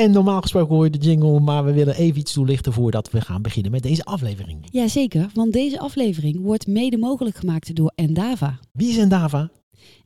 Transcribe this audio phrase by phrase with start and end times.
[0.00, 3.20] En normaal gesproken hoor je de jingle, maar we willen even iets toelichten voordat we
[3.20, 4.66] gaan beginnen met deze aflevering.
[4.70, 8.58] Jazeker, want deze aflevering wordt mede mogelijk gemaakt door Endava.
[8.72, 9.50] Wie is Endava?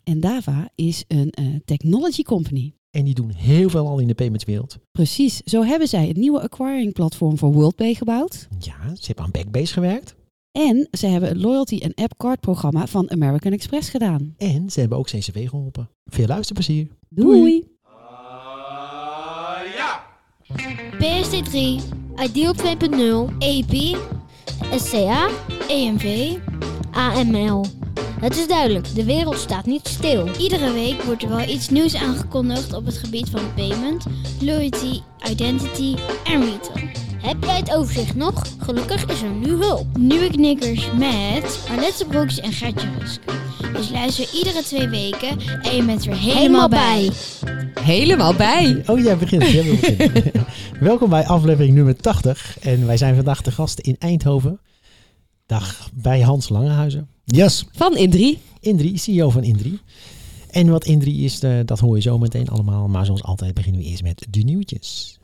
[0.03, 2.75] Endava is een eh, technology company.
[2.91, 4.79] En die doen heel veel al in de paymentswereld.
[4.93, 8.49] Precies, zo hebben zij het nieuwe acquiring platform voor WorldPay gebouwd.
[8.59, 10.15] Ja, ze hebben aan Backbase gewerkt.
[10.53, 14.35] En ze hebben het loyalty en app card programma van American Express gedaan.
[14.37, 15.91] En ze hebben ook CCW geholpen.
[16.05, 16.89] Veel luisterplezier.
[17.09, 17.74] Doei!
[21.05, 21.81] PSD3,
[22.17, 23.97] Ideal 2.0, EP,
[24.77, 25.29] SCA,
[25.69, 26.37] EMV,
[26.93, 27.65] AML.
[28.21, 30.29] Het is duidelijk, de wereld staat niet stil.
[30.39, 34.05] Iedere week wordt er wel iets nieuws aangekondigd op het gebied van payment,
[34.41, 36.89] loyalty, identity en retail.
[37.25, 38.47] Heb jij het overzicht nog?
[38.59, 39.97] Gelukkig is er nu hulp.
[39.99, 43.21] Nieuwe knikkers met Arlette Broeks en Gertje Rusk.
[43.73, 47.11] Dus luister iedere twee weken en je bent er helemaal bij.
[47.81, 48.83] Helemaal bij!
[48.87, 49.51] Oh, jij begint.
[49.51, 49.79] Jij.
[50.81, 52.59] Welkom bij aflevering nummer 80.
[52.61, 54.61] En wij zijn vandaag de gasten in Eindhoven.
[55.47, 57.09] Dag bij Hans Langehuizen.
[57.25, 57.65] Yes.
[57.73, 58.39] Van Indri.
[58.61, 59.81] Indri, CEO van Indri.
[60.51, 62.89] En wat Indri is, eh, dat hoor je zo meteen allemaal.
[62.89, 65.19] Maar zoals altijd beginnen we eerst met de nieuwtjes.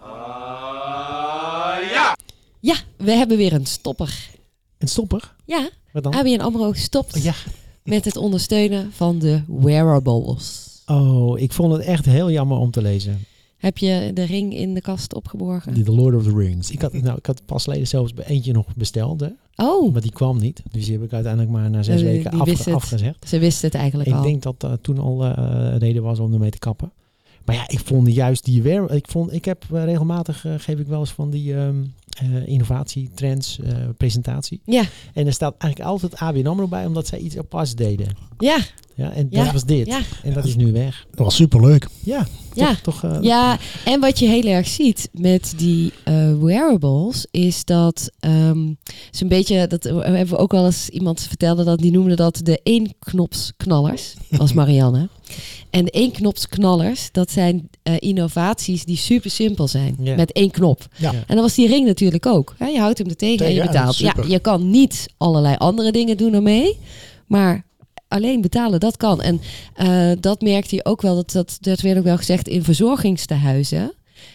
[2.61, 4.29] Ja, we hebben weer een stopper.
[4.79, 5.35] Een stopper?
[5.45, 6.15] Ja, Wat dan?
[6.15, 7.35] ABN AMRO stopt Oh, ja.
[7.85, 10.69] met het ondersteunen van de wearables.
[10.87, 13.25] Oh, ik vond het echt heel jammer om te lezen.
[13.57, 15.85] Heb je de ring in de kast opgeborgen?
[15.85, 16.71] The Lord of the Rings.
[16.71, 20.13] Ik had, nou, ik had pas geleden zelfs eentje nog besteld, hè, Oh, maar die
[20.13, 20.63] kwam niet.
[20.71, 23.29] Dus die heb ik uiteindelijk maar na zes Eh, weken afge- afgezegd.
[23.29, 24.23] ze wisten het eigenlijk Ik al.
[24.23, 26.93] denk dat toen al eh, reden was om ermee te kappen.
[27.45, 28.91] Maar ja, ik vond juist die weer.
[28.91, 31.77] Ik, vond, ik heb eh, regelmatig, geef ik wel eens van die ehm
[32.19, 34.61] eh, innovatie, trends, eh, presentatie.
[34.65, 38.17] Ja, En er staat eigenlijk altijd ABN AMRO bij, omdat zij iets apart deden.
[38.39, 38.59] ja,
[39.01, 39.45] Ja, en Ja.
[39.45, 39.87] dat was dit.
[39.87, 41.07] ja, En dat is nu weg.
[41.11, 41.87] Dat was superleuk.
[42.05, 42.67] Ja, ja.
[42.69, 42.81] toch?
[42.81, 48.11] toch eh, Ja, en wat je heel erg ziet met die eh, wearables is dat
[48.21, 48.73] ehm
[49.11, 52.41] ze een beetje, dat hebben we ook wel eens iemand vertelde dat die noemde dat
[52.43, 55.09] de eenknopsknallers, was Marianne.
[55.71, 60.87] En de eenknopsknallers, dat zijn eh, innovaties die super simpel zijn, met één knop.
[60.97, 61.11] Ja.
[61.13, 62.55] En dat was die ring natuurlijk ook.
[62.59, 62.67] Hè?
[62.67, 63.97] Je houdt hem er tegen, en je betaalt.
[63.97, 66.79] Ja, je kan niet allerlei andere dingen doen ermee,
[67.27, 67.65] maar
[68.11, 69.23] alleen betalen, dat kan.
[69.23, 69.41] En
[69.75, 73.93] eh, dat merkte je ook wel, dat, dat, dat werd ook wel gezegd in verzorgingstehuizen.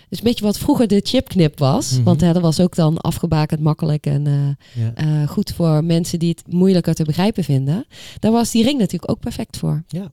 [0.09, 1.91] Dus een beetje wat vroeger de chipknip was.
[1.91, 2.03] Mhm.
[2.03, 4.91] Want hè, dat was ook dan afgebakend makkelijk en eh, ja.
[4.95, 7.85] eh, goed voor mensen die het moeilijker te begrijpen vinden.
[8.19, 9.83] Daar was die ring natuurlijk ook perfect voor.
[9.87, 10.11] Ja,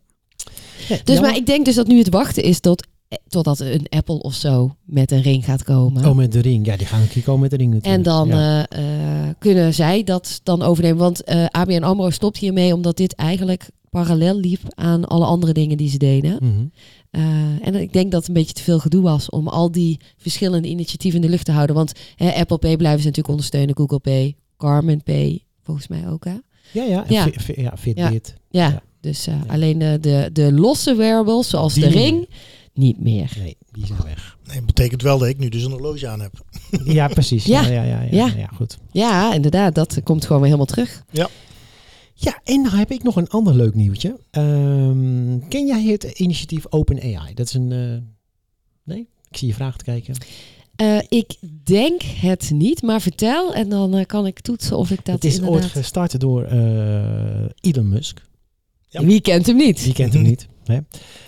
[0.88, 1.22] Dus jammer.
[1.22, 2.86] maar ik denk dus dat nu het wachten is tot,
[3.28, 6.06] totdat een Apple of zo met een ring gaat komen.
[6.06, 6.66] Oh, met de ring.
[6.66, 7.96] Ja, die gaan keer komen met de ring natuurlijk.
[8.06, 8.66] En dan Ja.
[8.68, 10.98] eh, eh, kunnen zij dat dan overnemen.
[10.98, 15.76] Want eh, ABN AMRO stopt hiermee omdat dit eigenlijk parallel liep aan alle andere dingen
[15.76, 16.36] die ze deden.
[16.40, 16.64] Mhm.
[17.10, 17.22] Eh,
[17.66, 20.68] en ik denk dat het een beetje te veel gedoe was om al die verschillende
[20.68, 21.76] initiatieven in de lucht te houden.
[21.76, 26.24] Want hè, Apple Pay blijven ze natuurlijk ondersteunen, Google Pay, Garmin Pay, volgens mij ook
[26.24, 26.34] hè.
[26.72, 27.04] Ja, ja.
[27.08, 27.22] Ja.
[27.22, 28.34] Fi- Fi- ja, Fitbit.
[28.50, 28.82] Ja, Ja.
[29.00, 32.28] dus eh, alleen de, de, de losse wearables, zoals Die de ring,
[32.74, 33.32] niet meer.
[33.38, 34.36] Nee, die zijn weg.
[34.46, 36.32] Nee, dat betekent wel dat ik nu dus een horloge aan heb.
[36.84, 37.44] Ja, precies.
[37.44, 37.70] Ja, Ja.
[37.70, 38.00] ja, ja.
[38.02, 38.36] ja, ja.
[38.36, 38.46] Ja.
[38.54, 38.78] goed.
[38.90, 41.04] Ja, inderdaad, dat komt gewoon weer helemaal terug.
[42.14, 44.16] Ja, en dan heb ik nog een ander leuk nieuwtje.
[44.30, 47.34] Ehm, ken jij het initiatief OpenAI?
[47.34, 47.72] Dat is een...
[47.72, 48.02] eh,
[48.94, 49.08] nee?
[49.30, 50.14] Ik zie je vraag te kijken.
[50.76, 51.34] Eh, ik
[51.64, 55.24] denk het niet, maar vertel en dan eh, kan ik toetsen of ik dat het
[55.24, 55.62] is inderdaad...
[55.62, 58.22] ooit gestart door eh, Elon Musk.
[58.88, 59.04] Ja.
[59.04, 59.84] Wie kent hem niet?
[59.84, 60.46] Die kent hem niet.
[60.64, 60.78] Hè?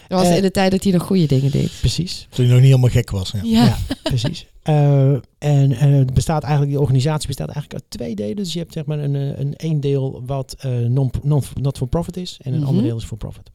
[0.08, 1.70] Dat was Eh, in de tijd dat hij nog goede dingen deed.
[1.80, 2.26] Precies.
[2.30, 3.30] Toen hij nog niet helemaal gek was.
[3.30, 3.40] Ja.
[3.42, 3.64] Ja.
[3.64, 4.46] Ja, precies.
[4.62, 5.08] Eh,
[5.38, 8.36] en en het bestaat eigenlijk, die organisatie bestaat eigenlijk uit twee delen.
[8.36, 11.76] Dus je hebt zeg maar een, eh, een één deel wat eh, non, non, not
[11.76, 12.68] for profit is en een Mhm.
[12.68, 13.50] ander deel is for profit.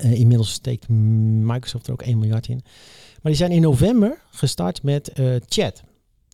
[0.00, 2.60] Eh, inmiddels steekt Microsoft er ook 1 miljard in.
[3.22, 5.82] Maar die zijn in november gestart met eh, chat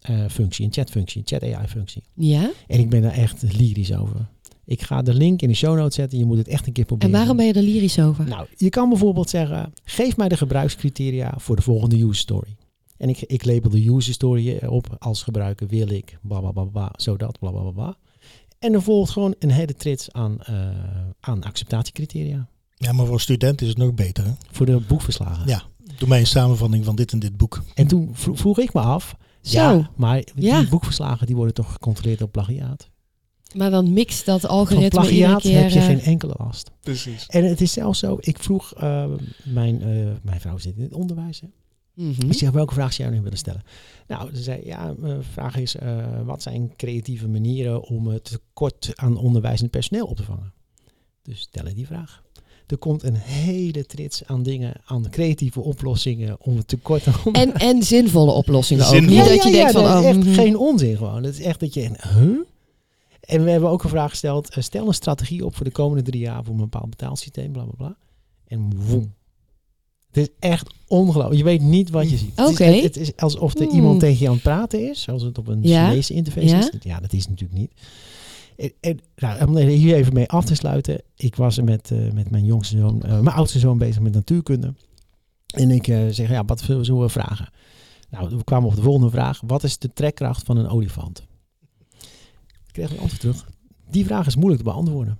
[0.02, 2.02] eh, functie, een chatfunctie, een chat AI functie.
[2.14, 2.50] Ja?
[2.66, 4.26] En ik ben daar echt lyrisch over.
[4.72, 6.18] Ik ga de link in de show notes zetten.
[6.18, 7.14] Je moet het echt een keer En proberen.
[7.14, 8.24] waarom ben je er lyrisch over?
[8.28, 12.56] Nou, je kan bijvoorbeeld zeggen: geef mij de gebruikscriteria voor de volgende user story.
[12.96, 16.64] En ik, ik label de user story op als gebruiker wil ik, bla bla bla
[16.64, 17.96] bla, zodat, bla bla bla bla.
[18.58, 20.54] En er volgt gewoon een hele trits aan, eh,
[21.20, 24.24] aan acceptatiecriteria ja, maar voor studenten is het nog beter.
[24.24, 24.30] Hè?
[24.50, 25.48] voor de boekverslagen.
[25.48, 25.62] Ja.
[25.98, 27.62] Doe mij een samenvatting van dit en dit boek.
[27.74, 30.68] En toen vro- vroeg ik me af, Zo, ja, maar die Ja.
[30.68, 32.90] boekverslagen die worden toch gecontroleerd op plagiaat?
[33.54, 35.60] Maar dan mixt dat Van algoritme iedere plagiaat keer...
[35.60, 36.70] heb je eh, geen enkele last.
[36.80, 37.26] Precies.
[37.26, 39.04] En het is zelfs zo, ik vroeg, eh,
[39.44, 39.88] mijn, eh,
[40.22, 41.48] mijn vrouw zit in het onderwijs, hè.
[41.94, 42.30] mhm.
[42.30, 43.62] Ik zeg, welke vraag zou jij nu willen stellen?
[44.06, 48.92] Nou, ze zei, ja, mijn vraag is, eh, wat zijn creatieve manieren om het tekort
[48.94, 50.52] aan onderwijzend personeel op te vangen?
[51.22, 52.22] Dus stellen die vraag.
[52.66, 57.54] Er komt een hele trits aan dingen, aan creatieve oplossingen om het tekort te En,
[57.54, 59.00] en zinvolle oplossingen ook.
[59.00, 59.82] Niet Ja, dat je ja, denkt ja, van...
[59.82, 60.34] dat oh, is echt mhm.
[60.34, 61.22] geen onzin gewoon.
[61.22, 62.38] Het is echt dat je, huh?
[63.22, 64.50] En we hebben ook een vraag gesteld.
[64.54, 67.62] eh, stel een strategie op voor de komende drie jaar voor een bepaald betaalsysteem, bla
[67.64, 67.96] bla bla.
[68.46, 69.14] En woem.
[70.12, 71.36] Het is echt ongelooflijk.
[71.38, 72.32] Je weet niet wat je ziet.
[72.36, 72.64] Het is- Oké.
[72.64, 73.74] Het, het is alsof er Hmm.
[73.74, 75.88] iemand tegen je aan het praten is, zoals het op een Ja.
[75.88, 76.58] Chinese interface Ja.
[76.58, 76.70] is.
[76.80, 77.72] Ja, dat is natuurlijk niet.
[78.56, 81.02] En, en, nou, om er hier even mee af te sluiten.
[81.16, 84.12] Ik was er met, eh, met mijn jongste zoon, eh, mijn oudste zoon bezig met
[84.14, 84.74] natuurkunde.
[85.46, 87.48] En ik eh, zeg, ja, wat zullen we- zullen we vragen?
[88.10, 89.40] Nou, we kwamen op de volgende vraag.
[89.46, 91.22] Wat is de trekkracht van een olifant?
[92.72, 93.46] Ik kreeg een antwoord terug.
[93.90, 95.18] Die vraag is moeilijk te beantwoorden.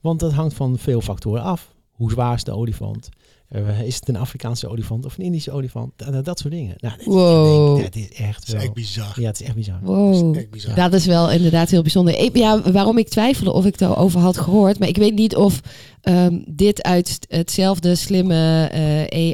[0.00, 1.74] Want dat hangt van veel factoren af.
[1.92, 3.08] Hoe zwaar is de olifant?
[3.48, 5.92] Eh, is het een Afrikaanse olifant of een Indische olifant?
[5.96, 6.74] Dat, dat soort dingen.
[6.78, 7.80] Nou, dat, Wow.
[7.82, 8.62] dat is echt Dat is wel...
[8.62, 9.20] echt bizar.
[9.20, 9.78] Ja, het is echt bizar.
[9.80, 10.34] Dat Wow.
[10.34, 10.74] is echt bizar.
[10.74, 12.18] Dat is wel inderdaad heel bijzonder.
[12.18, 14.78] Ik- ja, waarom ik twijfelde of ik het erover had gehoord.
[14.78, 15.60] Maar ik weet niet of
[16.00, 18.70] ehm, dit uit hetzelfde slimme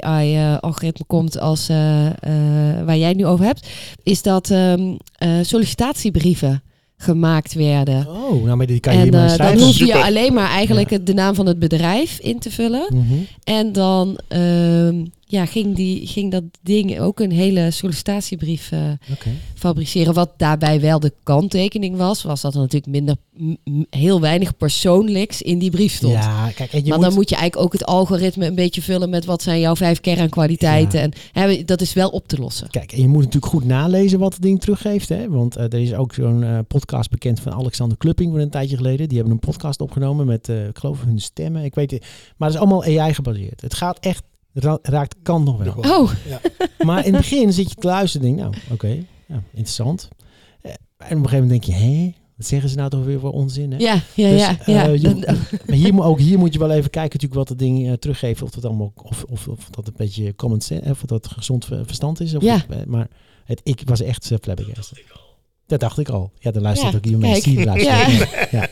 [0.00, 2.14] AI-algoritme komt als eh, eh,
[2.86, 3.68] waar jij het nu over hebt.
[4.02, 6.62] Is dat ehm, eh, sollicitatiebrieven
[7.02, 8.06] gemaakt werden.
[8.08, 10.02] Oh, nou, maar die kan je en hier maar eh, dan hoef je Super.
[10.02, 12.86] alleen maar eigenlijk de naam van het bedrijf in te vullen.
[12.88, 13.14] Mhm.
[13.44, 18.80] En dan ehm, ja, ging, die, ging dat ding ook een hele sollicitatiebrief eh,
[19.54, 20.14] fabriceren.
[20.14, 23.16] Wat daarbij wel de kanttekening was, was dat er natuurlijk minder,
[23.90, 26.12] heel weinig persoonlijks in die brief stond.
[26.12, 28.82] Ja, kijk, en je maar moet, dan moet je eigenlijk ook het algoritme een beetje
[28.82, 30.98] vullen met wat zijn jouw vijf kernkwaliteiten.
[30.98, 31.04] Ja.
[31.04, 32.70] En hè, dat is wel op te lossen.
[32.70, 35.08] Kijk, en je moet natuurlijk goed nalezen wat het ding teruggeeft.
[35.08, 35.28] Hè?
[35.28, 38.76] Want eh, er is ook zo'n eh, podcast bekend van Alexander Klupping van een tijdje
[38.76, 39.08] geleden.
[39.08, 41.64] Die hebben een podcast opgenomen met, ik geloof, hun stemmen.
[41.64, 42.06] Ik weet het.
[42.36, 43.60] Maar het is allemaal AI gebaseerd.
[43.60, 45.74] Het gaat echt, ra- raakt kant nog wel.
[45.74, 46.10] Nog Oh,
[46.86, 48.88] Maar in het begin zit je te luisteren en denk nou, oké,
[49.26, 50.08] ja, interessant.
[50.62, 53.20] Eh, en op een gegeven moment denk je, hé, wat zeggen ze nou toch weer
[53.20, 53.72] voor onzin?
[53.72, 53.78] Hè?
[53.78, 54.58] ja, ja, Dus, ja.
[54.60, 55.10] eh, ja.
[55.10, 57.86] je- Maar hier, moet- ook hier moet je wel even kijken natuurlijk wat het ding
[57.86, 58.42] eh, teruggeeft.
[58.42, 61.84] Of dat allemaal, of, of, of dat een beetje common sense, of dat gezond ver-
[61.86, 62.34] verstand is.
[62.34, 62.64] Of Ja.
[62.68, 63.08] het- maar
[63.44, 65.02] het, ik was echt uh, flabbergasted.
[65.66, 66.32] Dat dacht ik al.
[66.38, 67.44] Ja, dan luistert Ja, ook iemand kijk.
[67.44, 67.90] die luistert.
[67.90, 68.08] Ja.
[68.50, 68.50] Ja.
[68.50, 68.68] Ja.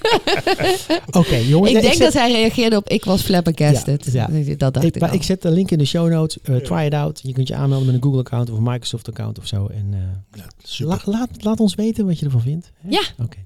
[1.21, 1.73] Oké, jongens.
[1.73, 4.13] ik denk zet- dat hij reageerde op ik was flabbergasted.
[4.13, 4.27] Ja,
[4.57, 5.13] Dat dacht ik, ik, al.
[5.15, 6.39] ik zet de link in de show notes.
[6.43, 6.57] Eh.
[6.57, 7.21] Try it out.
[7.23, 9.67] Je kunt je aanmelden met een Google account of een Microsoft account of zo.
[9.67, 9.99] En eh,
[10.41, 11.03] Ja, super.
[11.05, 12.71] la- laat, laat ons weten wat je ervan vindt.
[12.81, 12.89] hè?
[12.91, 13.03] Ja.
[13.23, 13.37] Oké.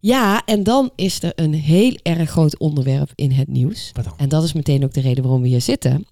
[0.00, 3.92] Ja, en dan is er een heel erg groot onderwerp in het nieuws.
[4.16, 6.06] En dat is meteen ook de reden waarom we hier zitten.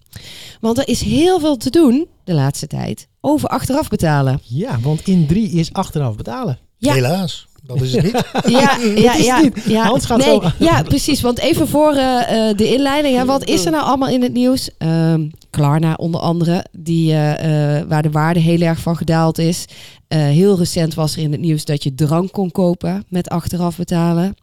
[0.59, 4.39] Want er is heel veel te doen de laatste tijd over achteraf betalen.
[4.43, 6.59] Ja, want in 3 is achteraf betalen.
[6.77, 6.93] Ja.
[6.93, 8.23] Helaas, dat is het niet.
[8.59, 8.77] Ja,
[9.17, 9.63] ja, niet.
[9.65, 9.85] ja.
[9.99, 11.21] Gaat nee, zo- Ja, precies.
[11.21, 13.15] Want even voor eh, eh, de inleiding.
[13.15, 14.69] Ja, wat is er nou allemaal in het nieuws?
[14.77, 19.65] Ehm, Klarna onder andere, die, eh, eh, waar de waarde heel erg van gedaald is.
[20.07, 23.77] Eh, heel recent was er in het nieuws dat je drank kon kopen met achteraf
[23.77, 24.35] betalen.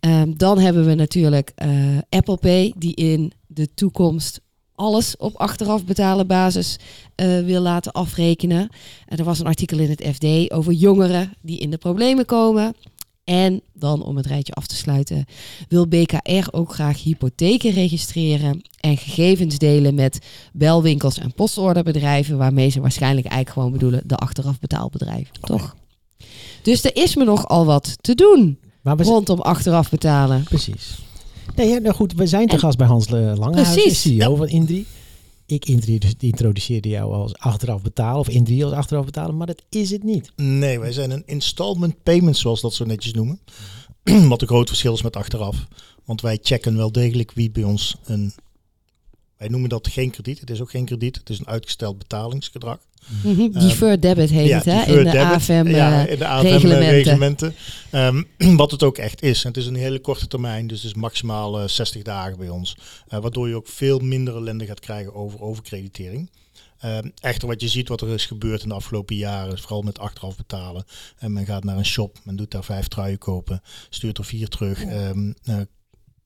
[0.00, 1.52] Ehm, dan hebben we natuurlijk
[2.08, 4.40] Apple Pay, die in de toekomst
[4.74, 6.78] alles op achteraf betalen basis
[7.44, 8.68] wil laten afrekenen.
[9.06, 12.74] En er was een artikel in het FD over jongeren die in de problemen komen.
[13.24, 15.24] En dan om het rijtje af te sluiten,
[15.68, 20.18] wil BKR ook graag hypotheken registreren en gegevens delen met
[20.52, 25.76] belwinkels en postorderbedrijven, waarmee ze waarschijnlijk eigenlijk gewoon bedoelen de achteraf betaalbedrijven, toch?
[26.62, 28.58] Dus er is me nogal wat te doen
[29.06, 30.42] rondom achteraf betalen.
[30.42, 30.98] precies.
[31.56, 33.06] Nee, ja, nou goed, we zijn te En- gast bij Hans
[33.52, 34.00] Precies.
[34.00, 34.86] CEO van Indri.
[35.46, 39.90] Ik introdu- introduceerde jou als achteraf betalen, of Indri als achteraf betalen, maar dat is
[39.90, 40.32] het niet.
[40.36, 43.40] Nee, wij zijn een installment payment, zoals dat zo netjes noemen.
[44.28, 45.66] Wat een groot verschil is met achteraf.
[46.04, 48.32] Want wij checken wel degelijk wie bij ons een...
[49.42, 50.40] Wij noemen dat geen krediet.
[50.40, 51.16] Het is ook geen krediet.
[51.16, 52.78] Het is een uitgesteld betalingsgedrag.
[53.22, 54.82] Mhm, Deferred debit heet het, hè?
[54.82, 55.18] In de debit.
[55.20, 55.66] AFM.
[55.68, 56.90] ja, eh, in de AFM reglementen.
[56.90, 57.54] reglementen.
[57.90, 58.22] Ehm,
[58.56, 59.42] wat het ook echt is.
[59.42, 62.48] En het is een hele korte termijn, dus het is maximaal eh, 60 dagen bij
[62.48, 62.76] ons.
[63.08, 66.30] Eh, waardoor je ook veel minder ellende gaat krijgen over overkreditering.
[66.78, 69.98] Ehm, echter, wat je ziet wat er is gebeurd in de afgelopen jaren, vooral met
[69.98, 70.84] achteraf betalen.
[71.18, 74.48] En men gaat naar een shop, men doet daar vijf truien kopen, stuurt er vier
[74.48, 74.84] terug.
[74.84, 75.56] ehm, eh,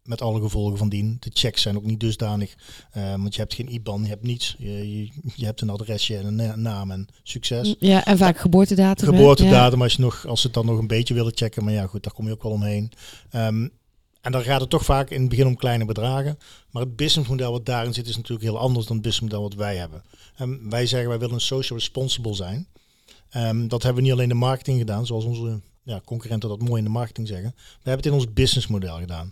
[0.06, 1.16] met alle gevolgen van dien.
[1.20, 2.54] De checks zijn ook niet dusdanig,
[2.90, 4.56] eh, want je hebt geen IBAN, je hebt niets.
[4.58, 7.74] Je, je, je hebt een adresje en een na- naam en succes.
[7.78, 9.08] Ja, en vaak geboortedatum.
[9.08, 11.64] Geboortedatum, als, je nog, als ze het dan nog een beetje willen checken.
[11.64, 12.92] Maar ja, goed, daar kom je ook wel omheen.
[13.30, 13.68] Ehm,
[14.20, 16.38] en dan gaat het toch vaak in het begin om kleine bedragen.
[16.70, 19.76] Maar het businessmodel wat daarin zit is natuurlijk heel anders dan het businessmodel wat wij
[19.76, 20.02] hebben.
[20.36, 22.66] En wij zeggen wij willen een social responsible zijn.
[23.30, 26.60] Ehm, dat hebben we niet alleen in de marketing gedaan, zoals onze ja, concurrenten dat
[26.62, 27.54] mooi in de marketing zeggen.
[27.56, 29.30] We hebben het in ons businessmodel gedaan.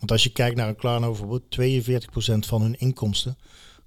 [0.00, 3.36] Want als je kijkt naar een Klarna bijvoorbeeld, 42% van hun inkomsten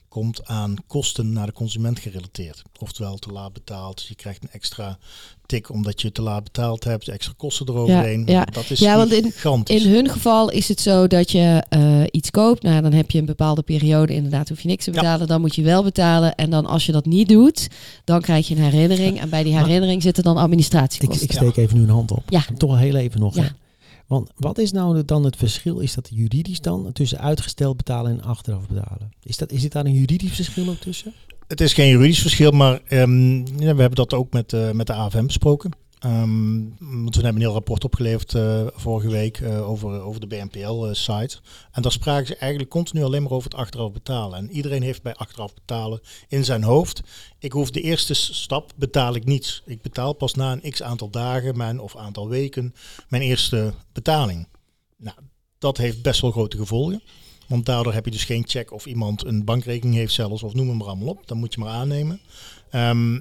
[0.08, 2.62] komt aan kosten naar de consument gerelateerd.
[2.80, 4.98] Oftewel te laat betaald, je krijgt een extra
[5.46, 8.24] tik omdat je te laat betaald hebt, extra kosten eroverheen.
[8.26, 8.46] ja.
[8.46, 9.84] Dat is Ja, want in- gigantisch.
[9.84, 12.64] In hun geval is het zo dat je eh, iets koopt.
[12.64, 14.14] Nou, dan heb je een bepaalde periode.
[14.14, 15.00] Inderdaad, hoef je niks te Ja.
[15.00, 15.28] betalen.
[15.28, 16.36] Dan moet je wel betalen.
[16.36, 17.68] En dan als je dat niet doet,
[18.04, 19.20] dan krijg je een herinnering.
[19.22, 21.26] En bij die herinnering zitten dan Ik, administratiekosten.
[21.26, 22.24] ik steek even nu een hand op.
[22.30, 22.46] Ja.
[22.58, 23.36] Toch heel even nog.
[23.36, 23.56] Ja.
[24.08, 25.80] Want wat is nou dan het verschil?
[25.80, 29.12] Is dat juridisch dan tussen uitgesteld betalen en achteraf betalen?
[29.24, 31.14] Is, dat, is dit daar een juridisch verschil ook tussen?
[31.48, 34.94] Het is geen juridisch verschil, maar ehm, we hebben dat ook met, eh, met de
[34.94, 35.72] AFM besproken.
[36.04, 40.28] Ehm, want we hebben een heel rapport opgeleverd eh, vorige week eh, over, over de
[40.28, 41.40] BNPL-site.
[41.72, 44.38] en daar spraken ze eigenlijk continu alleen maar over het achteraf betalen.
[44.38, 47.02] En iedereen heeft bij achteraf betalen in zijn hoofd.
[47.40, 49.64] Ik hoef de eerste stap betaal ik niets.
[49.66, 52.74] Ik betaal pas na een x aantal dagen mijn, of aantal weken
[53.10, 54.48] mijn eerste betaling.
[54.98, 55.18] Nou,
[55.58, 57.02] dat heeft best wel grote gevolgen.
[57.48, 60.68] Want daardoor heb je dus geen check of iemand een bankrekening heeft zelfs, of noem
[60.68, 61.28] hem maar allemaal op.
[61.28, 62.22] Dan moet je maar aannemen.
[62.70, 63.20] Ehm,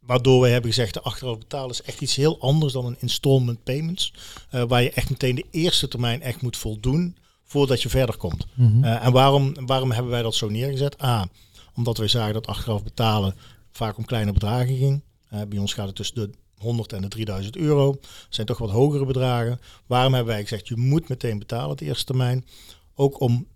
[0.00, 3.62] waardoor wij hebben gezegd, de achteraf betalen is echt iets heel anders dan een installment
[3.64, 4.12] payments.
[4.50, 8.46] eh, waar je echt meteen de eerste termijn echt moet voldoen voordat je verder komt.
[8.54, 8.84] Mhm.
[8.84, 11.02] Eh, en waarom, waarom hebben wij dat zo neergezet?
[11.02, 11.28] A,
[11.74, 13.34] omdat wij zagen dat achteraf betalen
[13.70, 15.00] vaak om kleine bedragen ging.
[15.28, 17.92] Eh, bij ons gaat het tussen de 100 en de 3000 euro.
[17.92, 19.60] Dat zijn toch wat hogere bedragen.
[19.86, 22.46] Waarom hebben wij gezegd, je moet meteen betalen de eerste termijn.
[22.94, 23.46] Ook om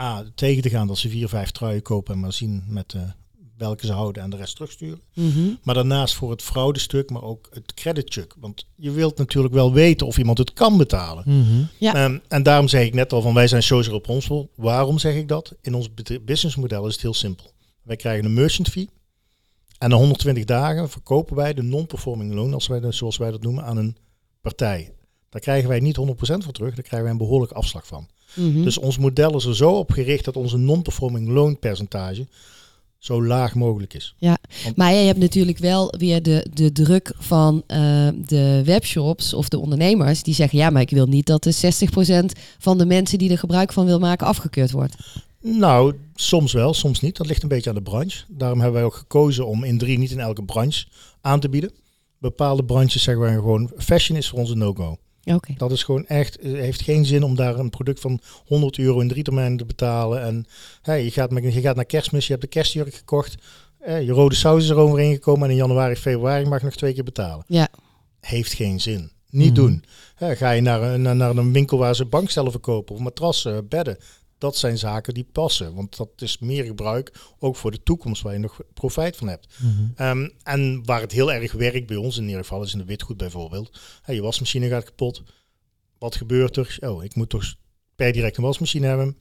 [0.00, 3.02] A, tegen te gaan dat ze vier, vijf truien kopen en maar zien met eh,
[3.56, 5.00] welke ze houden en de rest terugsturen.
[5.14, 5.54] Mhm.
[5.62, 8.34] Maar daarnaast voor het fraudestuk, maar ook het creditcheck.
[8.38, 11.24] Want je wilt natuurlijk wel weten of iemand het kan betalen.
[11.26, 11.64] Mhm.
[11.78, 11.94] Ja.
[11.94, 14.50] Ehm, en daarom zeg ik net al van wij zijn social responsibel.
[14.54, 15.54] Waarom zeg ik dat?
[15.60, 15.88] In ons
[16.24, 17.52] businessmodel is het heel simpel.
[17.82, 18.88] Wij krijgen een merchant fee.
[19.78, 23.64] En na 120 dagen verkopen wij de non-performing loan, als wij zoals wij dat noemen,
[23.64, 23.96] aan een
[24.40, 24.92] partij.
[25.28, 28.08] Daar krijgen wij niet 100% voor terug, daar krijgen wij een behoorlijke afslag van.
[28.34, 28.62] Mhm.
[28.62, 32.26] Dus ons model is er zo op gericht dat onze non-performing loan percentage
[33.04, 34.14] zo laag mogelijk is.
[34.76, 39.58] Maar je hebt natuurlijk wel weer de, de druk van eh, de webshops of de
[39.58, 41.54] ondernemers die zeggen: ja, maar ik wil niet dat de
[42.34, 44.96] 60% van de mensen die er gebruik van wil maken afgekeurd wordt.
[45.40, 47.16] Nou, soms wel, soms niet.
[47.16, 48.24] Dat ligt een beetje aan de branche.
[48.28, 50.86] Daarom hebben wij ook gekozen om in drie niet in elke branche
[51.20, 51.72] aan te bieden.
[52.18, 54.98] Bepaalde branches zeggen wij gewoon, fashion is voor ons een no-go.
[55.24, 55.54] Oké.
[55.56, 59.00] Dat is gewoon echt, het heeft geen zin om daar een product van 100 euro
[59.00, 60.22] in drie termijnen te betalen.
[60.22, 60.46] En
[60.82, 63.34] hey, je, gaat met, je gaat naar kerstmis, je hebt de kerstjurk gekocht.
[63.78, 66.74] eh, je rode saus is er overheen gekomen en in januari, februari mag je nog
[66.74, 67.44] twee keer betalen.
[67.48, 67.68] Ja.
[68.20, 69.10] Heeft geen zin.
[69.30, 69.54] Niet Mhm.
[69.54, 69.84] doen.
[70.16, 73.98] Ga je naar, een- naar, naar een winkel waar ze bankstellen verkopen of matrassen, bedden.
[74.38, 75.74] Dat zijn zaken die passen.
[75.74, 79.46] Want dat is meer gebruik, ook voor de toekomst, waar je nog profijt van hebt.
[79.58, 79.70] Mhm.
[79.94, 82.84] Ehm, en waar het heel erg werkt bij ons in ieder geval, is in de
[82.84, 83.80] witgoed bijvoorbeeld.
[84.02, 85.22] Hey, je wasmachine gaat kapot.
[85.98, 86.76] Wat gebeurt er?
[86.80, 87.54] Oh, ik moet toch
[87.96, 89.16] per direct een wasmachine hebben.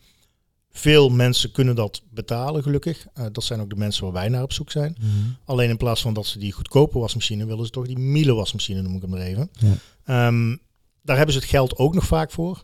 [0.71, 3.05] Veel mensen kunnen dat betalen, gelukkig.
[3.13, 4.95] Eh, dat zijn ook de mensen waar wij naar op zoek zijn.
[4.99, 5.09] Mhm.
[5.45, 8.81] Alleen in plaats van dat ze die goedkope wasmachine willen ze toch die Miele wasmachine,
[8.81, 9.49] noem ik hem er even.
[9.59, 9.75] Ja.
[10.03, 10.55] Ehm,
[11.01, 12.63] daar hebben ze het geld ook nog vaak voor.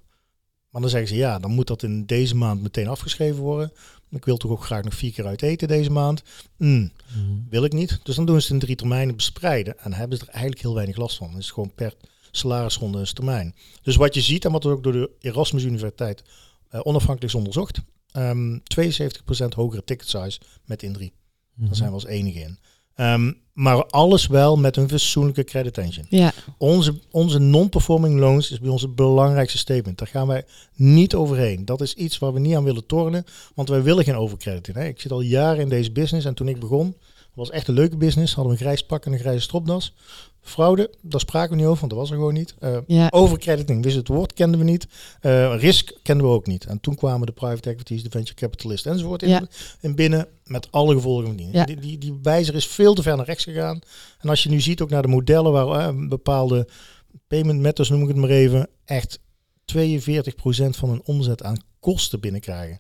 [0.70, 3.72] Maar dan zeggen ze ja, dan moet dat in deze maand meteen afgeschreven worden.
[4.10, 6.24] Ik wil toch ook graag nog vier keer uit eten deze maand.
[6.58, 7.50] Mm, Mhm.
[7.50, 8.00] wil ik niet.
[8.04, 9.80] Dus dan doen ze het in drie termijnen bespreiden.
[9.80, 11.30] En hebben ze er eigenlijk heel weinig last van.
[11.30, 11.94] Het is gewoon per
[12.32, 13.56] salarisronde is termijn.
[13.82, 16.24] Dus wat je ziet en wat ook door de Erasmus Universiteit
[16.70, 17.80] eh, onafhankelijk is onderzocht.
[18.12, 21.14] ehm 72% hogere ticket size met in drie.
[21.54, 21.66] Mhm.
[21.66, 22.60] Daar zijn we als enige in.
[23.00, 26.06] Ehm, maar alles wel met een fatsoenlijke credit engine.
[26.10, 26.32] Ja.
[26.58, 29.98] Onze, onze non-performing loans is bij ons het belangrijkste statement.
[29.98, 31.66] Daar gaan wij niet overheen.
[31.66, 33.26] Dat is iets waar we niet aan willen tornen,
[33.56, 34.78] want wij willen geen overcrediting.
[34.78, 34.86] Hè.
[34.86, 36.96] Ik zit al jaren in deze business en toen ik begon,
[37.34, 38.34] was echt een leuke business.
[38.34, 39.94] Hadden we een grijs pak en een grijze stropdas.
[40.42, 42.56] Fraude, daar spraken we niet over, want dat was er gewoon niet.
[42.60, 43.08] Eh, Ja.
[43.10, 44.88] Overcrediting, wist het woord, kenden we niet.
[45.22, 46.66] Eh, risk kenden we ook niet.
[46.66, 49.48] En toen kwamen de private equities, de venture capitalist enzovoort in, Ja.
[49.82, 51.50] in binnen met alle gevolgen van die.
[51.52, 51.66] Ja.
[51.66, 51.98] Die, die.
[51.98, 53.80] Die wijzer is veel te ver naar rechts gegaan.
[54.20, 56.68] En als je nu ziet ook naar de modellen waar eh, bepaalde
[57.28, 59.20] payment methods, noem ik het maar even, echt
[59.66, 62.80] 42% van hun omzet aan kosten binnenkrijgen.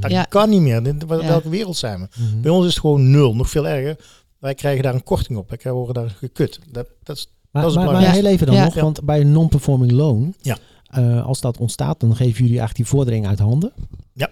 [0.00, 0.22] Dat Ja.
[0.22, 0.82] kan niet meer.
[0.84, 1.06] Ja.
[1.06, 2.08] Welke wereld zijn we?
[2.22, 2.40] Mhm.
[2.40, 3.34] Bij ons is het gewoon nul.
[3.36, 3.96] Nog veel erger.
[4.38, 5.54] Wij krijgen daar een korting op.
[5.62, 6.60] Wij worden daar gekut.
[6.72, 8.24] Dat, dat is Maar, Dat is maar, maar belangrijk.
[8.24, 8.64] heel even dan Ja.
[8.64, 10.56] nog, want bij een non-performing loan, Ja.
[10.86, 13.72] eh, als dat ontstaat, dan geven jullie eigenlijk die vordering uit handen.
[14.12, 14.28] Ja.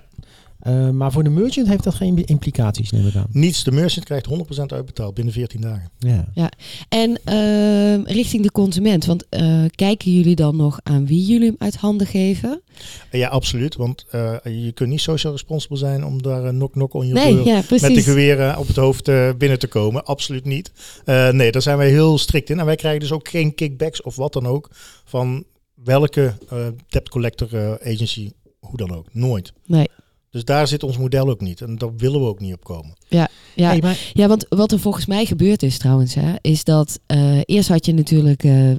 [0.66, 3.26] Eh, maar voor de merchant heeft dat geen implicaties, neem ik aan.
[3.30, 3.64] niets.
[3.64, 5.90] De merchant krijgt 100% uitbetaald binnen 14 dagen.
[5.98, 6.50] Ja.
[6.88, 11.56] En ehm, richting de consument, want eh, kijken jullie dan nog aan wie jullie hem
[11.58, 12.62] uit handen geven?
[13.10, 13.76] Ja, absoluut.
[13.76, 17.34] Want eh, je kunt niet social responsible zijn om daar een knock-knock on je Nee,
[17.34, 20.04] deur ja, met de geweren op het hoofd eh, binnen te komen.
[20.04, 20.72] Absoluut niet.
[21.04, 22.58] Eh, nee, daar zijn wij heel strikt in.
[22.58, 24.70] En wij krijgen dus ook geen kickbacks of wat dan ook
[25.04, 25.44] van
[25.84, 28.30] welke eh debt collector eh, agency,
[28.60, 29.06] hoe dan ook.
[29.12, 29.52] Nooit.
[29.66, 29.88] Nee.
[30.36, 31.60] Dus daar zit ons model ook niet.
[31.60, 32.92] En daar willen we ook niet op komen.
[33.08, 37.00] Ja, Hey, maar, ja, want wat er volgens mij gebeurd is trouwens, hè, is dat
[37.06, 38.70] eh, eerst had je natuurlijk eh,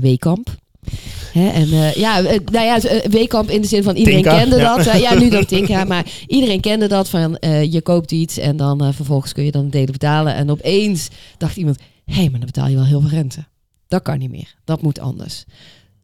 [0.00, 0.56] Weekamp.
[1.32, 4.76] Hè, en ja, nou ja, Weekamp in de zin van iedereen Tinka, kende ja.
[4.76, 5.00] dat.
[5.00, 7.36] Ja, nu dan Tinka, maar iedereen kende dat van
[7.70, 10.34] je koopt iets en dan vervolgens kun je dan delen betalen.
[10.34, 13.44] En opeens dacht iemand, hé, hey, maar dan betaal je wel heel veel rente.
[13.88, 15.44] Dat kan niet meer, dat moet anders.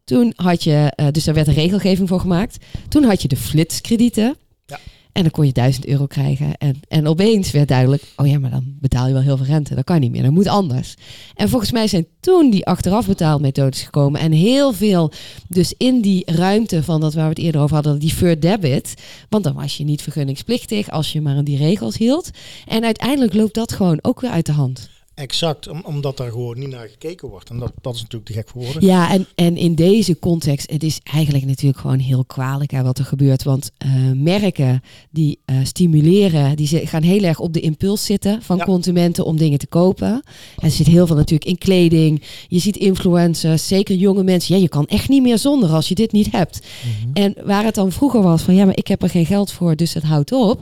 [0.03, 2.57] Toen had je, dus daar werd een regelgeving voor gemaakt.
[2.87, 4.35] Toen had je de flitskredieten.
[4.65, 4.79] Ja.
[5.17, 6.57] En dan kon je 1000 euro krijgen.
[6.57, 9.75] En, en opeens werd duidelijk, oh ja, maar dan betaal je wel heel veel rente.
[9.75, 10.95] Dat kan niet meer, dat moet anders.
[11.35, 14.21] En volgens mij zijn toen die achteraf betaalmethodes gekomen.
[14.21, 15.11] En heel veel
[15.47, 18.93] dus in die ruimte van dat waar we het eerder over hadden, die deferred debit.
[19.29, 22.29] Want dan was je niet vergunningsplichtig als je maar aan die regels hield.
[22.65, 24.89] En uiteindelijk loopt dat gewoon ook weer uit de hand.
[25.17, 27.49] Exact, om- omdat daar gewoon niet naar gekeken wordt.
[27.49, 28.85] En dat, dat is natuurlijk te gek voor woorden.
[28.85, 32.97] Ja, en, en in deze context, het is eigenlijk natuurlijk gewoon heel kwalijk hè, wat
[32.99, 33.43] er gebeurt.
[33.43, 34.81] Want eh, merken
[35.11, 38.63] die eh, stimuleren, die gaan heel erg op de impuls zitten van Ja.
[38.65, 40.07] consumenten om dingen te kopen.
[40.07, 40.23] En
[40.57, 42.21] er zit heel veel natuurlijk in kleding.
[42.47, 44.55] Je ziet influencers, zeker jonge mensen.
[44.55, 46.59] Ja, je kan echt niet meer zonder als je dit niet hebt.
[46.59, 47.23] Mhm.
[47.23, 49.75] En waar het dan vroeger was van ja, maar ik heb er geen geld voor,
[49.75, 50.61] dus het houdt op.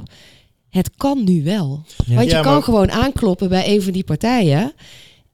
[0.75, 1.84] Het kan nu wel.
[2.05, 2.15] Ja.
[2.15, 4.74] Want je Ja, kan maar- gewoon aankloppen bij een van die partijen.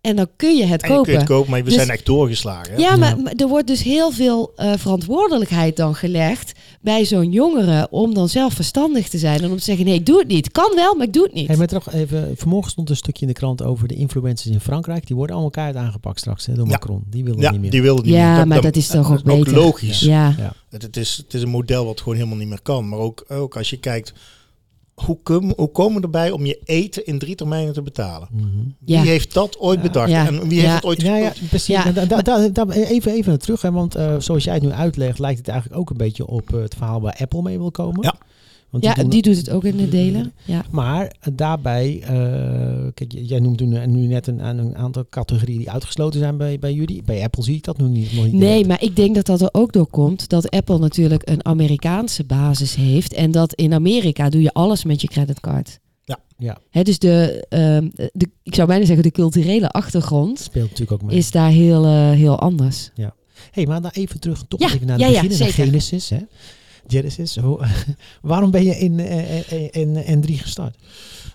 [0.01, 1.05] En dan kun je het En je kopen.
[1.11, 2.73] kunt het kopen, maar we Dus- zijn echt doorgeslagen.
[2.73, 2.79] hè?
[2.79, 3.21] Ja, maar, Ja.
[3.21, 8.29] maar er wordt dus heel veel eh, verantwoordelijkheid dan gelegd bij zo'n jongere om dan
[8.29, 10.51] zelf verstandig te zijn en om te zeggen nee, ik doe het niet.
[10.51, 11.47] Kan wel, maar ik doe het niet.
[11.47, 14.59] Hey, maar toch even, vanmorgen stond een stukje in de krant over de influencers in
[14.59, 15.07] Frankrijk.
[15.07, 16.71] Die worden allemaal keihard aangepakt straks hè, door Ja.
[16.71, 17.03] Macron.
[17.09, 17.71] Die willen Ja, niet meer.
[17.71, 18.47] die wilde niet Ja, meer.
[18.47, 19.53] maar dat is toch ook ook beter.
[19.53, 19.99] logisch.
[19.99, 20.35] ja.
[20.37, 20.53] Ja.
[20.69, 22.89] Het, het, is, het is een model wat gewoon helemaal niet meer kan.
[22.89, 24.13] Maar ook, ook als je kijkt,
[24.95, 28.27] hoe, kom, hoe komen we erbij om je eten in drie termijnen te betalen?
[28.31, 28.47] Mhm.
[28.85, 29.01] Ja.
[29.01, 29.83] Wie heeft dat ooit Ja.
[29.85, 30.09] bedacht?
[30.09, 30.27] Ja.
[30.27, 31.65] En wie heeft het ooit Ja, precies.
[31.75, 31.85] Ja.
[31.85, 34.63] En da- da- da- da- even, even naar terug, hè, want eh, zoals jij het
[34.63, 37.57] nu uitlegt, lijkt het eigenlijk ook een beetje op eh, het verhaal waar Apple mee
[37.57, 38.03] wil komen.
[38.03, 38.15] Ja.
[38.71, 40.33] Want ja, die doet het ook in de delen.
[40.45, 40.63] Ja.
[40.69, 42.09] Maar eh, daarbij, eh,
[42.93, 46.59] kijk, jij noemt nu, eh, nu net een, een aantal categorieën die uitgesloten zijn bij,
[46.59, 47.03] bij jullie.
[47.03, 48.13] Bij Apple zie ik dat nog niet.
[48.13, 48.67] Nog niet Nee, direct.
[48.67, 52.75] maar ik denk dat dat er ook door komt dat Apple natuurlijk een Amerikaanse basis
[52.75, 53.13] heeft.
[53.13, 55.79] En dat in Amerika doe je alles met je creditcard.
[56.03, 56.19] Ja.
[56.37, 56.57] Ja.
[56.69, 61.09] Hè, dus de, ehm, de, ik zou bijna zeggen, de culturele achtergrond speelt natuurlijk ook
[61.09, 61.17] mee.
[61.17, 62.91] is daar heel, heel anders.
[63.51, 65.53] hey, maar dan even terug, toch Ja, even naar ja, het ja, naar zeker.
[65.53, 66.09] Genesis.
[66.09, 66.17] Hè?
[66.87, 67.37] Genesis.
[68.21, 70.75] Waarom ben je in, eh, eh, in N3 gestart?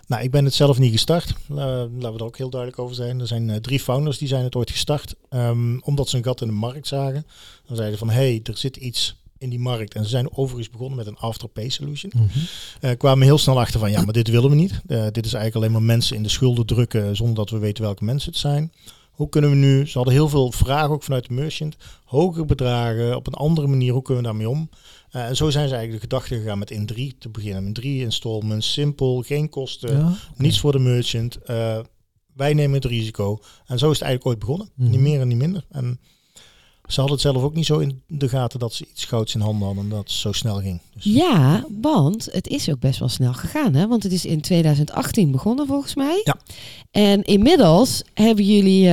[0.07, 1.33] Nou, ik ben het zelf niet gestart.
[1.49, 3.19] Eh, laten we er ook heel duidelijk over zijn.
[3.19, 5.15] Er zijn eh, drie founders die zijn het ooit gestart.
[5.29, 7.25] ehm, omdat ze een gat in de markt zagen.
[7.65, 9.93] Dan zeiden van, hé, hey, er zit iets in die markt.
[9.93, 12.11] En ze zijn overigens begonnen met een afterpay solution.
[12.15, 12.27] Mhm.
[12.81, 14.71] Eh, kwamen heel snel achter van, ja, maar dit willen we niet.
[14.87, 17.83] Eh, dit is eigenlijk alleen maar mensen in de schulden drukken zonder dat we weten
[17.83, 18.71] welke mensen het zijn.
[19.17, 21.75] Hoe kunnen we nu, ze hadden heel veel vragen ook vanuit de merchant,
[22.05, 24.69] hogere bedragen, op een andere manier, hoe kunnen we daarmee om?
[25.09, 27.63] Eh, en zo zijn ze eigenlijk de gedachte gegaan met in drie te beginnen.
[27.63, 31.35] Met drie installments, simpel, geen kosten, Ja, niets voor de merchant.
[31.35, 31.79] Eh,
[32.33, 33.39] wij nemen het risico.
[33.65, 34.69] En zo is het eigenlijk ooit begonnen.
[34.75, 34.89] Mhm.
[34.89, 35.65] Niet meer en niet minder.
[35.69, 35.99] En
[36.87, 39.41] ze hadden het zelf ook niet zo in de gaten dat ze iets gouds in
[39.41, 40.79] handen hadden en dat het zo snel ging.
[40.93, 43.73] Dus Ja, want het is ook best wel snel gegaan.
[43.73, 43.87] Hè?
[43.87, 46.21] Want het is in 2018 begonnen volgens mij.
[46.23, 46.35] Ja.
[46.91, 48.89] En inmiddels hebben jullie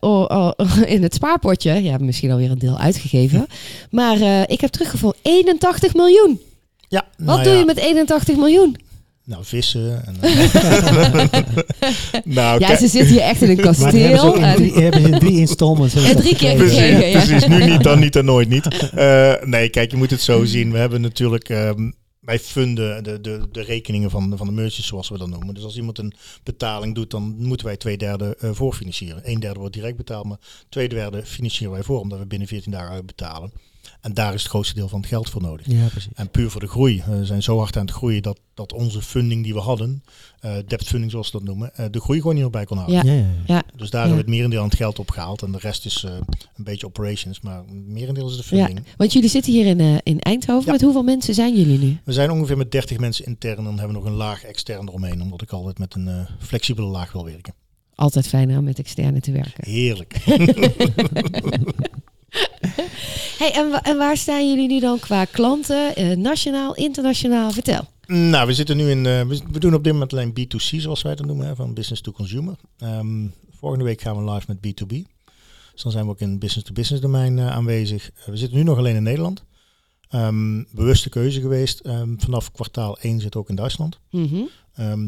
[0.00, 0.50] oh, oh,
[0.86, 3.46] in het spaarpotje, ja, misschien alweer een deel uitgegeven.
[3.90, 6.40] Maar eh, ik heb teruggevonden 81 miljoen.
[6.88, 8.76] ja, Wat nou doe ja, je met 81 miljoen?
[9.26, 10.06] Nou, vissen.
[10.06, 11.24] En, eh,
[12.24, 14.54] nou, Ja, ze zitten hier echt in een Maar die hebben ze kasteel.
[14.54, 15.94] drie, hebben ze in drie installments.
[15.94, 16.98] En drie keer gekregen.
[16.98, 17.18] precies, ja.
[17.24, 18.68] precies, nu niet, dan niet en nooit niet.
[18.94, 20.72] Eh, nee, kijk, je moet het zo zien.
[20.72, 25.08] We hebben natuurlijk, ehm, wij funden de, de, de rekeningen van, van de merchants, zoals
[25.08, 25.54] we dat noemen.
[25.54, 26.12] Dus als iemand een
[26.42, 29.20] betaling doet, dan moeten wij twee derde eh voorfinancieren.
[29.24, 32.72] Een derde wordt direct betaald, maar twee derde financieren wij voor, omdat we binnen 14
[32.72, 33.52] dagen uitbetalen.
[34.00, 35.66] En daar is het grootste deel van het geld voor nodig.
[35.68, 36.10] Ja, precies.
[36.14, 37.02] En puur voor de groei.
[37.08, 40.02] We zijn zo hard aan het groeien dat, dat onze funding die we hadden,
[40.40, 42.76] eh debt funding zoals we dat noemen, eh, de groei gewoon niet meer bij kon
[42.76, 42.96] houden.
[42.96, 43.02] Ja.
[43.02, 43.62] Dus Ja, ja, ja.
[43.76, 44.06] Dus daar Ja.
[44.06, 45.42] hebben we het merendeel aan het geld opgehaald.
[45.42, 46.12] En de rest is eh,
[46.56, 47.40] een beetje operations.
[47.40, 48.86] Maar het merendeel is de Ja, funding.
[48.96, 50.66] want jullie zitten hier in, eh, in Eindhoven.
[50.66, 50.72] Ja.
[50.72, 51.98] Met hoeveel mensen zijn jullie nu?
[52.04, 53.56] We zijn ongeveer met 30 mensen intern.
[53.56, 55.22] En dan hebben we nog een laag extern eromheen.
[55.22, 57.54] Omdat ik altijd met een eh, flexibele laag wil werken.
[57.94, 59.70] Altijd fijn om met externe te werken.
[59.70, 60.16] Heerlijk.
[63.38, 65.94] Hey, en, wa- en waar staan jullie nu dan qua klanten?
[65.96, 67.50] Eh, nationaal, internationaal?
[67.50, 67.88] Vertel.
[68.06, 69.06] nou, we zitten nu in.
[69.06, 71.46] eh, we, doen op dit moment alleen B2C, zoals wij dat noemen.
[71.46, 72.54] Hè, van business to consumer.
[72.78, 73.26] Ehm,
[73.58, 74.94] volgende week gaan we live met B2B.
[75.72, 78.10] Dus dan zijn we ook in business-to-business domein eh, aanwezig.
[78.26, 79.44] We zitten nu nog alleen in Nederland.
[80.08, 81.80] Ehm, bewuste keuze geweest.
[81.80, 83.98] Ehm, vanaf kwartaal 1 zit ook in Duitsland.
[84.10, 84.42] Mhm.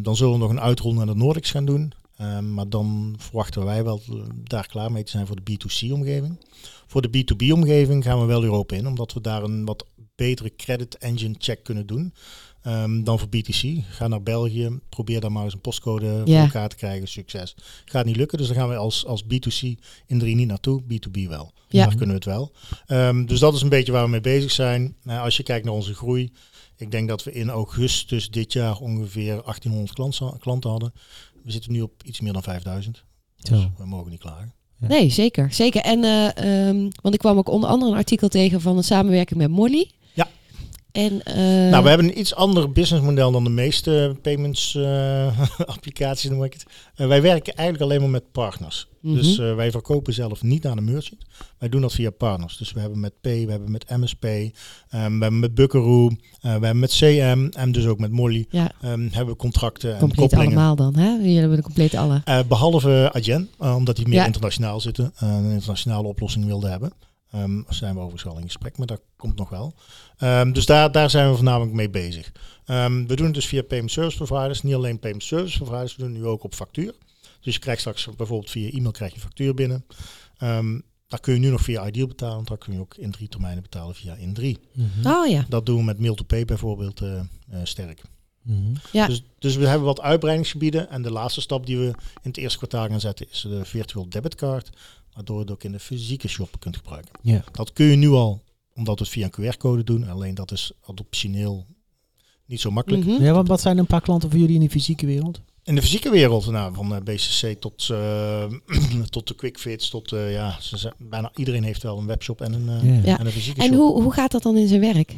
[0.03, 1.93] Dan zullen we nog een uitrol naar de Nordics gaan doen.
[2.19, 4.01] Ehm, maar dan verwachten wij wel
[4.45, 6.39] daar klaar mee te zijn voor de B2C-omgeving.
[6.87, 10.99] Voor de B2B-omgeving gaan we wel Europa in, omdat we daar een wat betere credit
[10.99, 12.15] engine check kunnen doen.
[12.63, 13.83] ehm, dan voor BTC.
[13.91, 16.43] Ga naar België, probeer daar maar eens een postcode voor Ja.
[16.43, 17.09] elkaar te krijgen.
[17.09, 17.55] Succes.
[17.85, 21.29] Gaat niet lukken, dus dan gaan we als, als B2C in 3 niet naartoe, B2B
[21.29, 21.53] wel.
[21.69, 21.85] Ja.
[21.87, 22.53] Daar kunnen we het wel.
[22.87, 24.97] Ehm, dus dat is een beetje waar we mee bezig zijn.
[25.03, 26.33] Nou, als je kijkt naar onze groei,
[26.77, 30.93] ik denk dat we in augustus dit jaar ongeveer 1800 klanten, klanten hadden.
[31.49, 33.05] We zitten nu op iets meer dan 5000.
[33.37, 33.71] Dus Zo.
[33.77, 34.53] we mogen niet klagen.
[34.77, 34.87] Ja.
[34.87, 35.53] Nee, zeker.
[35.53, 35.81] zeker.
[35.81, 39.41] En, eh, ehm, want ik kwam ook onder andere een artikel tegen van een samenwerking
[39.41, 39.91] met Molly.
[40.93, 41.35] En, eh,
[41.71, 45.41] nou, we hebben een iets ander businessmodel dan de meeste payments eh,
[45.75, 46.65] applicaties, noem ik het.
[46.95, 48.89] Eh, wij werken eigenlijk alleen maar met partners.
[49.01, 49.15] mhm.
[49.15, 51.23] Dus wij verkopen zelf niet aan de merchant.
[51.59, 52.57] Wij doen dat via partners.
[52.57, 54.51] Dus we hebben met P, we hebben met MSP, we
[54.89, 56.09] hebben met Buckaroo,
[56.41, 60.15] we hebben met CM en dus ook met Molly ja, ehm, hebben we contracten en
[60.15, 60.47] koppelingen.
[60.47, 60.97] allemaal dan.
[60.97, 61.11] Hè?
[61.11, 62.21] Jullie hebben de complete alle.
[62.25, 64.27] Eh, behalve Adyen, omdat die meer Ja.
[64.27, 66.93] internationaal zitten, een internationale oplossing wilde hebben.
[67.31, 69.75] Ehm zijn we overigens wel in gesprek, maar dat komt nog wel.
[70.19, 72.33] Ehm, dus daar, daar zijn we voornamelijk mee bezig.
[72.65, 74.63] Ehm, we doen het dus via payment service providers.
[74.63, 76.95] Niet alleen payment service providers, we doen het nu ook op factuur.
[77.41, 79.85] Dus je krijgt straks bijvoorbeeld via e-mail krijg je een factuur binnen.
[80.39, 83.11] Ehm daar kun je nu nog via Ideal betalen, want daar kun je ook in
[83.11, 84.57] drie termijnen betalen via in3.
[84.73, 85.07] Mhm.
[85.07, 85.45] Oh ja.
[85.49, 87.25] Dat doen we met mail-to-pay bijvoorbeeld eh, eh,
[87.63, 88.03] sterk.
[88.43, 88.75] Mhm.
[88.93, 89.07] Ja.
[89.07, 90.91] Dus, dus we hebben wat uitbreidingsgebieden.
[90.91, 94.09] En de laatste stap die we in het eerste kwartaal gaan zetten is de virtual
[94.09, 94.71] debitcard.
[95.15, 97.13] Waardoor je het ook in de fysieke shop kunt gebruiken.
[97.23, 97.45] Ja.
[97.53, 98.43] Dat kun je nu al,
[98.75, 100.09] omdat we het via een QR-code doen.
[100.09, 101.67] Alleen dat is optioneel
[102.47, 103.05] niet zo makkelijk.
[103.05, 103.23] Mhm.
[103.23, 105.41] Ja, wat, wat zijn een paar klanten voor jullie in de fysieke wereld?
[105.63, 108.45] In de fysieke wereld, nou, van eh, BCC tot, eh,
[109.11, 112.53] tot de QuickFits, tot eh, ja, ze zijn, bijna iedereen heeft wel een webshop en
[112.53, 113.19] een, eh, Ja.
[113.19, 113.77] En een fysieke En shop.
[113.77, 115.15] hoe, hoe gaat dat dan in zijn werk?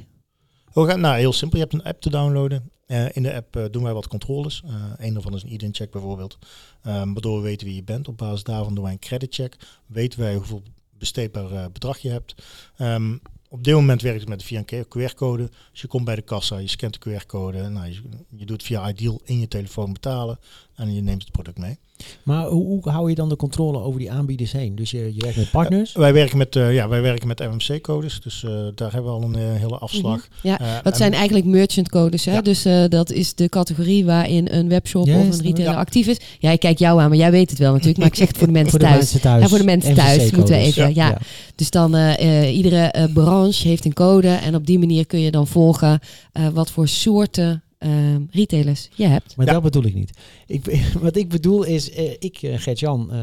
[0.72, 1.58] Hoe gaat- nou, heel simpel.
[1.58, 2.70] Je hebt een app te downloaden.
[2.90, 4.62] Eh, in de app eh, doen wij wat controles.
[4.66, 6.38] Eh een daarvan is een ID check bijvoorbeeld.
[6.82, 8.08] Ehm, waardoor we weten wie je bent.
[8.08, 9.56] Op basis daarvan doen wij een creditcheck.
[9.86, 10.62] Weten wij hoeveel
[10.98, 12.34] besteedbaar bedrag je hebt.
[12.76, 13.16] Ehm,
[13.52, 15.50] op dit moment werkt het met via een QR-code.
[15.72, 17.68] Dus je komt bij de kassa, je scant de QR-code.
[17.68, 18.00] Nou, je,
[18.36, 20.38] je doet via Ideal in je telefoon betalen.
[20.74, 21.78] En je neemt het product mee.
[22.22, 24.74] Maar hoe, hoe hou je dan de controle over die aanbieders heen?
[24.74, 25.92] Dus je, je werkt met partners?
[25.92, 28.20] Wij werken met, eh, ja, wij werken met MMC-codes.
[28.20, 30.28] Dus eh, daar hebben we al een eh, hele afslag.
[30.42, 32.24] Ja, dat zijn eigenlijk merchant codes.
[32.24, 32.32] Hè?
[32.32, 32.40] Ja.
[32.40, 35.78] Dus eh, dat is de categorie waarin een webshop of een retailer ja.
[35.78, 36.20] actief is.
[36.38, 37.98] Ja, ik kijk jou aan, maar jij weet het wel natuurlijk.
[37.98, 38.98] Maar ik zeg het voor de mensen voor de thuis.
[38.98, 39.42] mensen thuis.
[39.42, 40.94] Ja, voor de mensen thuis moeten we even.
[40.94, 41.18] Ja.
[41.60, 44.28] Dus dan eh, eh, iedere eh, branche heeft een code.
[44.28, 46.00] En op die manier kun je dan volgen
[46.32, 47.90] eh, wat voor soorten eh,
[48.30, 49.36] retailers je hebt.
[49.36, 49.52] Maar Ja.
[49.52, 50.18] dat bedoel ik niet.
[50.46, 50.64] Ik,
[51.00, 53.16] wat ik bedoel is, eh, ik, eh, Gert-Jan, eh,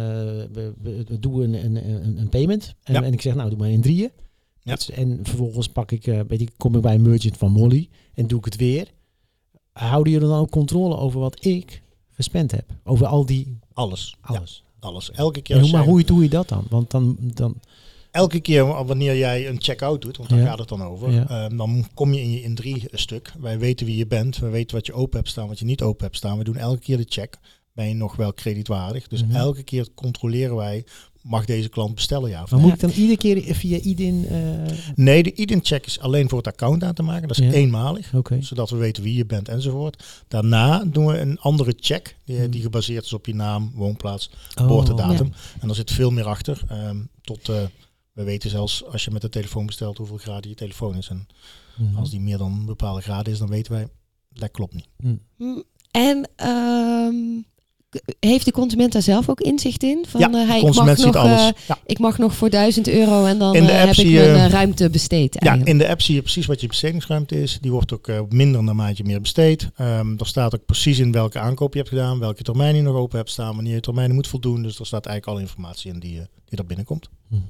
[0.51, 2.73] we, we, we doen een, een, een, een payment.
[2.84, 3.03] En, Ja.
[3.03, 4.10] en ik zeg, nou, doe maar in drieën.
[4.63, 4.77] Ja.
[4.93, 8.27] En vervolgens pak ik, eh, weet ik, kom ik bij een merchant van Molly en
[8.27, 8.88] doe ik het weer.
[9.71, 12.65] Houden jullie dan ook controle over wat ik gespend heb?
[12.84, 14.15] Over al die, Alles.
[14.21, 14.63] alles.
[14.82, 15.12] Ja, alles.
[15.12, 16.63] Elke keer En hoe, maar hoe doe je dat dan?
[16.69, 17.56] Want dan, dan
[18.17, 20.45] elke keer wanneer jij een check-out doet, want daar Ja.
[20.45, 21.27] gaat het dan over, Ja.
[21.30, 23.32] ehm, dan kom je in je in drie stuk.
[23.39, 25.82] Wij weten wie je bent, we weten wat je open hebt staan, wat je niet
[25.82, 26.38] open hebt staan.
[26.38, 27.38] We doen elke keer de check.
[27.73, 29.08] Ben je nog wel kredietwaardig?
[29.08, 29.36] Dus Mhm.
[29.36, 30.84] elke keer controleren wij,
[31.21, 34.25] mag deze klant bestellen ja maar moet ik dan iedere keer via IDIN...
[34.30, 34.38] eh,
[34.95, 37.27] Nee, de IDIN check is alleen voor het account aan te maken.
[37.27, 37.51] Dat is Ja.
[37.51, 38.12] eenmalig.
[38.39, 40.03] Zodat we weten wie je bent enzovoort.
[40.27, 42.15] Daarna doen we een andere check.
[42.25, 42.49] Die, Mhm.
[42.49, 45.32] die gebaseerd is op je naam, woonplaats, Oh, geboortedatum.
[45.60, 46.62] En daar zit veel meer achter.
[46.69, 47.56] ehm, tot, eh,
[48.17, 51.08] we weten zelfs als je met de telefoon bestelt hoeveel graden je telefoon is.
[51.10, 51.27] En
[51.77, 51.97] Mhm.
[51.97, 53.88] als die meer dan een bepaalde graden is, dan weten wij,
[54.34, 54.88] dat klopt niet.
[55.38, 57.15] Mm, En ehm,
[58.19, 60.06] heeft de consument daar zelf ook inzicht in?
[60.08, 61.41] Van, ja, eh, hij, de ik, consument mag ziet nog, alles.
[61.41, 61.77] eh, ja.
[61.86, 64.13] ik mag nog voor 1000 euro en dan In de eh, app heb ik zie
[64.19, 65.69] mijn je- ruimte besteed ja, eigenlijk.
[65.71, 67.58] in de app zie je precies wat je bestedingsruimte is.
[67.62, 69.69] Die wordt ook minder naarmate je meer besteedt.
[69.75, 72.95] Ehm er staat ook precies in welke aankoop je hebt gedaan, welke termijn je nog
[72.95, 74.62] open hebt staan, wanneer je termijnen moet voldoen.
[74.62, 77.10] Dus er staat eigenlijk alle informatie in die, eh, die daar binnenkomt.
[77.27, 77.41] Mhm.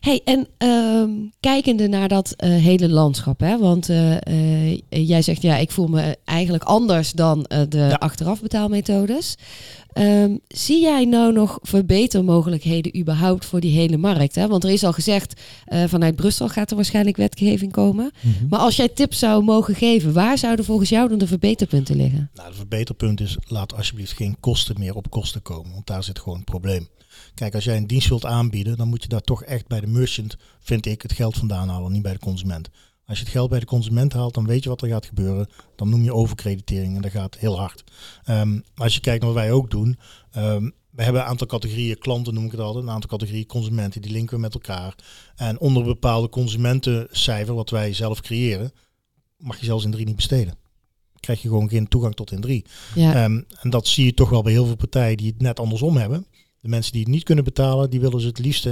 [0.00, 3.58] Hey, en ehm, kijkende naar dat eh, hele landschap, hè?
[3.58, 7.94] want eh, eh, jij zegt ja, ik voel me eigenlijk anders dan de Ja.
[7.94, 9.34] achteraf betaalmethodes.
[9.92, 14.34] Ehm, zie jij nou nog verbetermogelijkheden überhaupt voor die hele markt?
[14.34, 14.48] Hè?
[14.48, 15.40] Want er is al gezegd,
[15.86, 18.10] vanuit Brussel gaat er waarschijnlijk wetgeving komen.
[18.20, 18.48] Mhm.
[18.48, 22.30] Maar als jij tips zou mogen geven, waar zouden volgens jou dan de verbeterpunten liggen?
[22.34, 25.72] Nou, het verbeterpunt is, laat alsjeblieft geen kosten meer op kosten komen.
[25.72, 26.88] Want daar zit gewoon een probleem.
[27.34, 29.86] Kijk, als jij een dienst wilt aanbieden, dan moet je daar toch echt bij de
[29.86, 32.68] merchant, vind ik, het geld vandaan halen, niet bij de consument.
[33.06, 35.48] Als je het geld bij de consument haalt, dan weet je wat er gaat gebeuren.
[35.76, 37.84] Dan noem je overkreditering en dat gaat heel hard.
[38.24, 39.98] Ehm, als je kijkt naar wat wij ook doen,
[40.30, 44.02] ehm, we hebben een aantal categorieën klanten, noem ik het altijd, een aantal categorieën consumenten,
[44.02, 44.94] die linken we met elkaar.
[45.36, 48.72] En onder een bepaalde consumentencijfer, wat wij zelf creëren,
[49.36, 50.54] mag je zelfs in drie niet besteden.
[51.20, 52.64] Krijg je gewoon geen toegang tot in drie.
[52.94, 55.60] Ja, Ehm, en dat zie je toch wel bij heel veel partijen die het net
[55.60, 56.26] andersom hebben.
[56.60, 58.66] De mensen die het niet kunnen betalen, die willen ze het liefst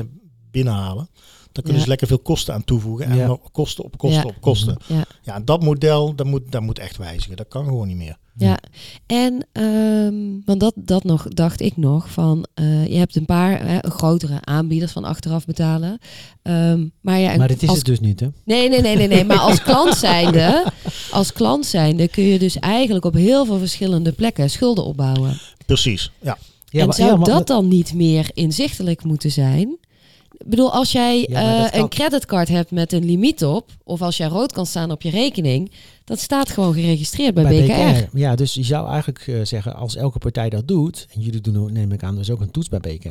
[0.51, 1.09] binnenhalen.
[1.53, 1.81] Dan kunnen Ja.
[1.83, 3.07] ze lekker veel kosten aan toevoegen.
[3.07, 3.39] En Ja.
[3.53, 4.29] kosten op kosten Ja.
[4.29, 4.77] op kosten.
[4.87, 5.05] Ja.
[5.23, 7.37] Ja, dat model, dat moet, dat moet echt wijzigen.
[7.37, 8.17] Dat kan gewoon niet meer.
[8.37, 8.59] Ja,
[9.07, 13.67] en ehm, want dat, dat nog dacht ik nog van eh, je hebt een paar
[13.67, 15.99] hè, grotere aanbieders van achteraf betalen.
[16.43, 18.29] Ehm, maar ja, Maar dit is als, het dus niet, hè?
[18.45, 19.25] nee, nee, nee, nee, nee.
[19.25, 20.67] Maar als klant zijnde,
[21.11, 25.39] als klant zijnde kun je dus eigenlijk op heel veel verschillende plekken schulden opbouwen.
[25.67, 26.39] Precies, ja.
[26.71, 29.79] Ja, en maar- zou ja, maar- dat dan niet meer inzichtelijk moeten zijn?
[30.39, 34.03] Ik bedoel, als jij Ja, eh, kan- een creditcard hebt met een limiet op, of
[34.03, 35.73] als jij rood kan staan op je rekening,
[36.05, 38.17] dat staat gewoon geregistreerd bij, BKR.
[38.19, 41.73] Ja, dus je zou eigenlijk eh, zeggen, als elke partij dat doet, en jullie doen,
[41.73, 43.09] neem ik aan, dus ook een toets bij BKR.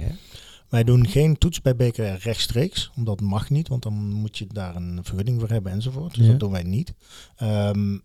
[0.69, 4.47] Wij doen geen toets bij BKR rechtstreeks, omdat dat mag niet, want dan moet je
[4.53, 6.15] daar een vergunning voor hebben enzovoort.
[6.15, 6.31] Dus Ja.
[6.31, 6.93] dat doen wij niet.
[7.35, 7.97] Ehm,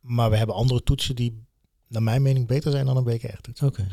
[0.00, 1.42] maar we hebben andere toetsen die,
[1.88, 3.62] naar mijn mening, beter zijn dan een BKR-toets.
[3.62, 3.86] Oké.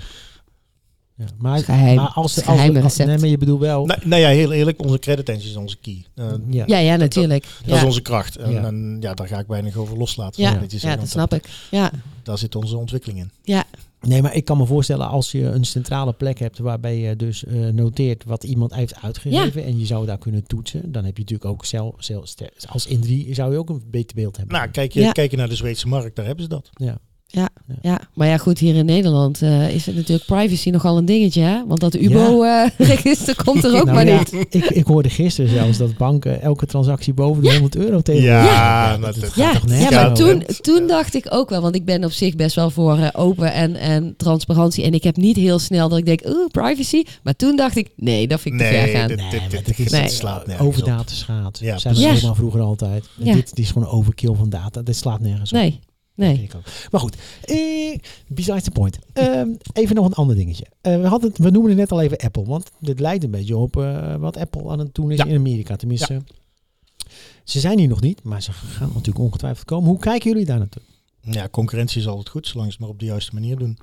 [1.17, 1.95] Ja, maar, Geheim.
[1.95, 3.09] maar als, als, Geheime als- recept.
[3.09, 3.85] Nee, maar je bedoelt wel...
[3.85, 6.05] Nou, nou ja, heel eerlijk, onze credit engine is onze key.
[6.15, 6.63] Eh, ja.
[6.67, 7.43] Ja, ja, natuurlijk.
[7.65, 8.35] Dat is Ja, onze kracht.
[8.37, 8.59] En Ja.
[8.61, 8.67] ja.
[8.67, 10.41] En, ja, daar ga ik weinig over loslaten.
[10.43, 11.49] ja, ja dat snap ik.
[11.71, 11.91] Ja,
[12.23, 13.31] Daar zit onze ontwikkeling in.
[13.43, 13.63] ja,
[14.01, 17.45] Nee, maar ik kan me voorstellen als je een centrale plek hebt waarbij je dus
[17.45, 21.21] eh, noteert wat iemand heeft uitgegeven en je zou daar kunnen toetsen, dan heb je
[21.21, 22.33] natuurlijk ook zelf, zelf,
[22.65, 24.55] als Indri zou je ook een beter beeld hebben.
[24.57, 25.11] Nou, kijk je, Ja.
[25.11, 26.69] kijk je naar de Zweedse markt, daar hebben ze dat.
[26.73, 26.97] ja.
[27.81, 27.99] Ja.
[28.13, 31.41] Maar ja, goed, hier in Nederland eh, is het natuurlijk privacy nogal een dingetje.
[31.41, 31.63] Hè?
[31.67, 34.53] Want dat UBO-register komt er ook Nou maar ja, niet.
[34.53, 38.23] Ik, ik hoorde gisteren zelfs dat banken elke transactie boven de 100 euro tegen.
[38.23, 40.15] Ja, dat- gaat Ja, toch ja, nergens maar over?
[40.15, 43.07] toen, toen dacht ik ook wel, want ik ben op zich best wel voor eh,
[43.13, 44.83] open en, en transparantie.
[44.83, 47.03] En ik heb niet heel snel dat ik denk, oeh, privacy.
[47.23, 49.07] Maar toen dacht ik, nee, dat vind ik te ver Nee, gaan.
[49.07, 50.09] dit, Nee, dit, maar dit, dit is- Nee.
[50.09, 50.73] slaat nergens op.
[50.73, 51.59] Overdata schaadt.
[51.59, 53.05] Ja, Zijn we allemaal vroeger altijd.
[53.17, 53.33] Ja.
[53.33, 54.81] Dit, dit is gewoon overkill van data.
[54.81, 55.57] Dit slaat nergens op.
[55.59, 55.79] Nee,
[56.15, 56.49] nee.
[56.91, 57.97] Maar goed, eh,
[58.27, 58.99] besides the point.
[59.13, 60.65] Ehm, even nog een ander dingetje.
[60.81, 63.31] Eh, we, hadden, het- we noemen het net al even Apple, want dit lijkt een
[63.31, 65.25] beetje op eh, wat Apple aan het doen is Ja.
[65.25, 65.75] in Amerika.
[65.75, 66.21] Tenminste,
[67.43, 69.89] ze zijn hier nog niet, maar ze gaan natuurlijk ongetwijfeld komen.
[69.89, 70.81] Hoe kijken jullie daar naartoe?
[71.21, 73.77] Ja, concurrentie is altijd goed, zolang ze het maar op de juiste manier doen.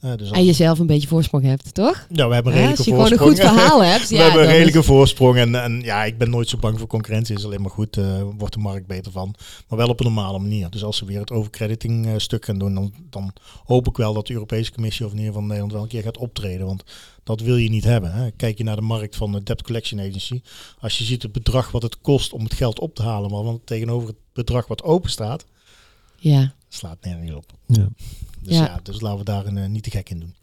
[0.00, 2.06] Eh, dus als- En jezelf een beetje voorsprong hebt, toch?
[2.10, 3.50] ja, we hebben een redelijke als je gewoon een voorsprong.
[3.50, 4.08] goed verhaal hebt.
[4.08, 5.36] we ja, hebben een redelijke is- voorsprong.
[5.36, 7.36] En, en ja, ik ben nooit zo bang voor concurrentie.
[7.36, 7.96] is alleen maar goed.
[7.96, 9.34] eh wordt de markt beter van.
[9.68, 10.70] Maar wel op een normale manier.
[10.70, 13.32] Dus als ze weer het overcrediting eh, stuk gaan doen, dan, dan
[13.64, 16.02] hoop ik wel dat de Europese Commissie of in ieder geval Nederland wel een keer
[16.02, 16.66] gaat optreden.
[16.66, 16.84] Want
[17.24, 18.12] dat wil je niet hebben.
[18.12, 18.30] Hè.
[18.30, 20.40] Kijk je naar de markt van de Debt Collection Agency.
[20.80, 23.42] Als je ziet het bedrag wat het kost om het geld op te halen, maar
[23.44, 25.44] want tegenover het bedrag wat open staat,
[26.16, 27.44] Ja, slaat nergens op.
[27.66, 27.88] Ja.
[28.42, 28.64] Dus Ja.
[28.64, 30.34] ja, dus laten we daar eh, niet te gek in doen.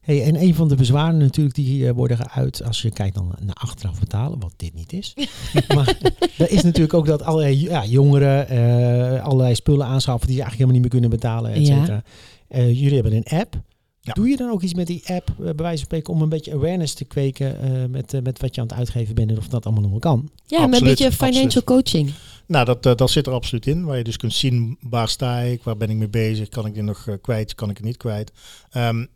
[0.00, 3.34] Hey, en een van de bezwaren natuurlijk die eh, worden geuit als je kijkt dan
[3.40, 5.14] naar achteraf betalen, wat dit niet is.
[5.74, 5.98] maar
[6.38, 10.70] er is natuurlijk ook dat allerlei ja, jongeren eh, allerlei spullen aanschaffen die ze eigenlijk
[10.70, 11.78] helemaal niet meer kunnen betalen, et Ja.
[11.80, 12.02] cetera.
[12.48, 13.60] Eh, jullie hebben een app.
[14.00, 14.12] Ja.
[14.12, 16.52] Doe je dan ook iets met die app, bij wijze van spreken, om een beetje
[16.52, 19.64] awareness te kweken eh, met, met wat je aan het uitgeven bent en of dat
[19.64, 20.30] allemaal nog wel kan?
[20.46, 22.10] ja met een beetje financial coaching.
[22.50, 23.84] Nou, dat, eh, dat zit er absoluut in.
[23.84, 26.74] Waar je dus kunt zien waar sta ik, waar ben ik mee bezig, kan ik
[26.74, 28.32] dit nog eh, kwijt, kan ik het niet kwijt.
[28.70, 29.06] Ehm,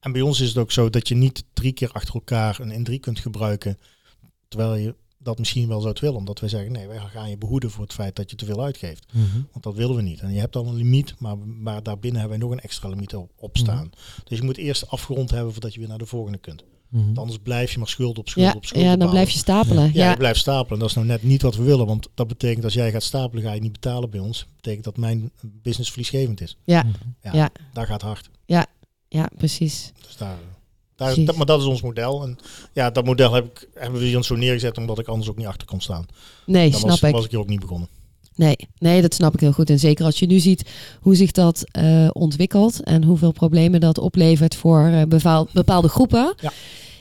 [0.00, 2.86] en bij ons is het ook zo dat je niet drie keer achter elkaar een
[2.86, 3.78] N3 kunt gebruiken,
[4.48, 6.16] terwijl je dat misschien wel zou willen.
[6.16, 8.62] Omdat wij zeggen, nee, wij gaan je behoeden voor het feit dat je te veel
[8.62, 9.06] uitgeeft.
[9.52, 10.20] Want dat willen we niet.
[10.20, 13.14] En je hebt al een limiet, maar, maar daarbinnen hebben wij nog een extra limiet
[13.14, 13.90] op, op staan.
[14.24, 16.64] Dus je moet eerst afgerond hebben voordat je weer naar de volgende kunt.
[16.88, 17.18] Mhm.
[17.18, 19.84] Anders blijf je maar schuld op schuld Ja, op schuld ja, dan blijf je stapelen.
[19.84, 20.78] Ja, Ja, je blijft stapelen.
[20.78, 21.86] Dat is nou net niet wat we willen.
[21.86, 24.38] Want dat betekent als jij gaat stapelen, ga je niet betalen bij ons.
[24.38, 26.56] Dat betekent dat mijn business verliesgevend is.
[26.64, 26.84] Ja.
[27.22, 27.50] ja, Ja.
[27.72, 28.30] Daar gaat hard.
[29.08, 29.92] ja, precies.
[30.06, 30.36] Dus daar,
[30.96, 31.26] daar, Precies.
[31.26, 32.22] dat, maar dat is ons model.
[32.22, 32.38] En
[32.72, 35.46] ja, dat model heb ik, hebben we hier zo neergezet omdat ik anders ook niet
[35.46, 36.06] achter kon staan.
[36.46, 37.14] Nee, Dan snap was, ik.
[37.14, 37.88] was ik hier ook niet begonnen.
[38.36, 39.70] Nee, nee, dat snap ik heel goed.
[39.70, 40.70] En zeker als je nu ziet
[41.00, 46.34] hoe zich dat eh, ontwikkelt en hoeveel problemen dat oplevert voor eh, bepaal- bepaalde groepen.
[46.40, 46.52] Ja.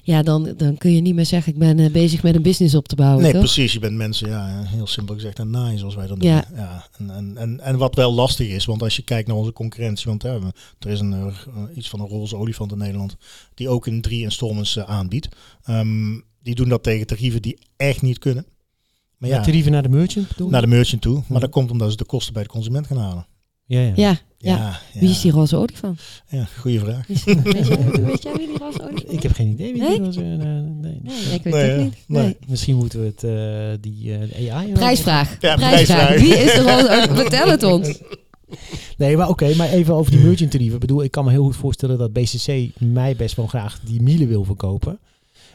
[0.03, 2.75] Ja, dan, dan kun je niet meer zeggen, ik ben eh, bezig met een business
[2.75, 3.21] op te bouwen.
[3.23, 3.41] Nee, toch?
[3.41, 3.73] precies.
[3.73, 6.29] Je bent mensen, ja, heel simpel gezegd, het naaien zoals wij dat doen.
[6.29, 6.45] Ja.
[6.55, 6.87] Ja.
[6.97, 10.05] en, en, en, en wat wel lastig is, want als je kijkt naar onze concurrentie,
[10.05, 10.29] want hè,
[10.79, 11.33] er is een,
[11.75, 13.15] iets van een roze olifant in Nederland,
[13.53, 15.27] die ook in drie installments aanbiedt.
[15.63, 18.45] Ehm, die doen dat tegen tarieven die echt niet kunnen.
[19.17, 20.51] Maar Ja, tarieven naar de merchant bedoel je?
[20.51, 21.23] naar de merchant toe.
[21.27, 23.27] Maar dat komt omdat ze de kosten bij de consument gaan halen.
[23.67, 23.93] Ja, ja.
[23.95, 24.79] Ja, ja.
[24.99, 26.01] Wie is die roze olifant?
[26.27, 27.09] Ja, goede vraag.
[27.09, 29.91] Is- weet, jij, weet jij wie die roze olifant Ik heb geen idee wie Nee?
[29.91, 30.15] die was.
[30.15, 31.33] eh, nee, nee.
[31.33, 31.97] Ik weet Nee, het niet.
[32.07, 32.23] Nee.
[32.23, 32.37] Nee.
[32.47, 34.71] Misschien moeten we het, eh, die eh, AI...
[34.71, 35.37] Prijsvraag.
[35.41, 36.07] Ja, prijsvraag.
[36.07, 36.19] prijsvraag.
[36.19, 37.07] Wie is de roze?
[37.21, 37.99] Vertel het ons.
[38.97, 40.75] Nee, maar oké, maar even over die merchant tarieven.
[40.75, 44.01] Ik bedoel, ik kan me heel goed voorstellen dat BCC mij best wel graag die
[44.01, 44.99] mielen wil verkopen.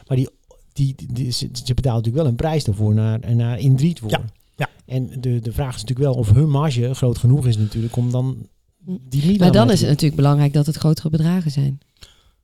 [0.07, 0.29] Maar die,
[0.73, 4.09] die, die, ze, ze betalen natuurlijk wel een prijs daarvoor naar, naar Indriet voor.
[4.09, 4.21] Ja,
[4.55, 4.69] ja.
[4.85, 8.11] En de, de vraag is natuurlijk wel of hun marge groot genoeg is natuurlijk om
[8.11, 8.47] dan
[8.85, 11.79] die mielen Maar dan is het natuurlijk belangrijk dat het grotere bedragen zijn.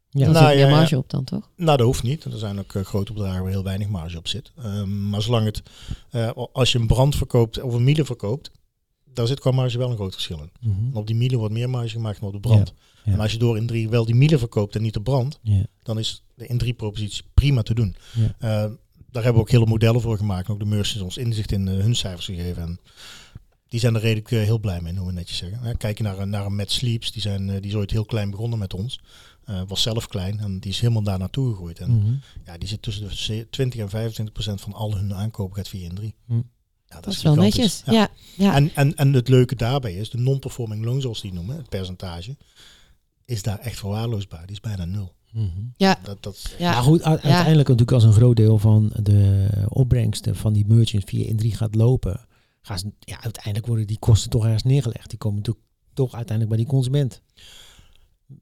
[0.10, 0.26] Ja.
[0.26, 0.76] Daar Nou, zit meer ja.
[0.76, 1.50] marge op dan, toch?
[1.56, 2.24] Nou, dat hoeft niet.
[2.24, 4.52] Er zijn ook eh, grote bedragen waar heel weinig marge op zit.
[4.58, 5.64] Ehm, maar zolang het,
[6.10, 8.52] eh, als je een brand verkoopt of een miele verkoopt,
[9.14, 10.70] daar zit qua marge wel een groot verschil in.
[10.70, 10.98] Mhm.
[10.98, 12.74] Op die miele wordt meer marge gemaakt dan op de brand.
[12.76, 12.84] Ja.
[13.14, 15.66] En als je door in drie wel die miele verkoopt en niet de brand, Ja.
[15.84, 17.96] dan is de in drie propositie prima te doen.
[18.14, 18.24] Ja.
[18.40, 18.72] Eh,
[19.12, 20.50] daar hebben we ook hele modellen voor gemaakt.
[20.50, 22.62] Ook de merchants ons inzicht in eh, hun cijfers gegeven.
[22.64, 22.80] En
[23.68, 25.78] die zijn er redelijk eh, heel blij mee, hoe we netjes zeggen.
[25.78, 28.30] Kijk je naar, een- naar een Matt Sleeps, die, zijn, die is ooit heel klein
[28.30, 29.00] begonnen met ons.
[29.68, 31.80] Was zelf klein en die is helemaal daar naartoe gegroeid.
[31.80, 32.14] En Mhm.
[32.46, 35.68] ja, die zit tussen de ze- 20 en 25 procent van al hun aankopen gaat
[35.70, 36.14] via in 3.
[36.26, 36.34] Hm.
[36.86, 37.56] Ja, Dat is wel gigantisch.
[37.58, 37.84] netjes.
[37.86, 37.94] Ja.
[37.94, 38.10] Ja,
[38.46, 38.56] ja.
[38.56, 42.36] En, en, en het leuke daarbij is, de non-performing loan zoals die noemen, het percentage,
[43.28, 44.42] is daar echt verwaarloosbaar.
[44.46, 45.16] Die is bijna nul.
[45.32, 45.48] Mhm.
[45.78, 46.00] ja.
[46.04, 46.72] Dat, dat, ja.
[46.72, 51.06] Maar goed, u- uiteindelijk natuurlijk als een groot deel van de opbrengsten van die merchants
[51.10, 52.26] via in 3 gaat lopen,
[52.62, 55.10] gaan ze, ja, uiteindelijk worden die kosten toch ergens neergelegd.
[55.10, 57.22] Die komen natuurlijk toch uiteindelijk bij die consument.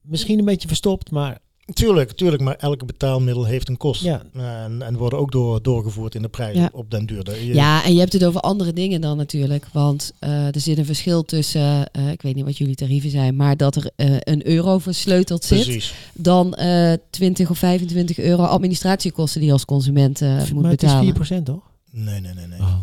[0.02, 1.40] Misschien een beetje verstopt, maar
[1.74, 4.02] Tuurlijk, tuurlijk, maar elke betaalmiddel heeft een kost.
[4.04, 4.22] ja.
[4.34, 6.70] En, en worden ook door, doorgevoerd in de prijs Ja.
[6.74, 7.44] op den duur.
[7.46, 9.66] Je- Ja, en je hebt het over andere dingen dan natuurlijk.
[9.74, 13.36] Want eh, er zit een verschil tussen, eh, ik weet niet wat jullie tarieven zijn,
[13.36, 15.94] maar dat er eh, een euro versleuteld zit, Precies.
[16.14, 20.84] dan eh 20 of 25 euro administratiekosten die je als consument eh, moet maar het
[20.84, 21.42] is betalen.
[21.42, 21.62] 4% toch?
[21.92, 22.60] Nee, nee, nee, nee.
[22.60, 22.76] Oh,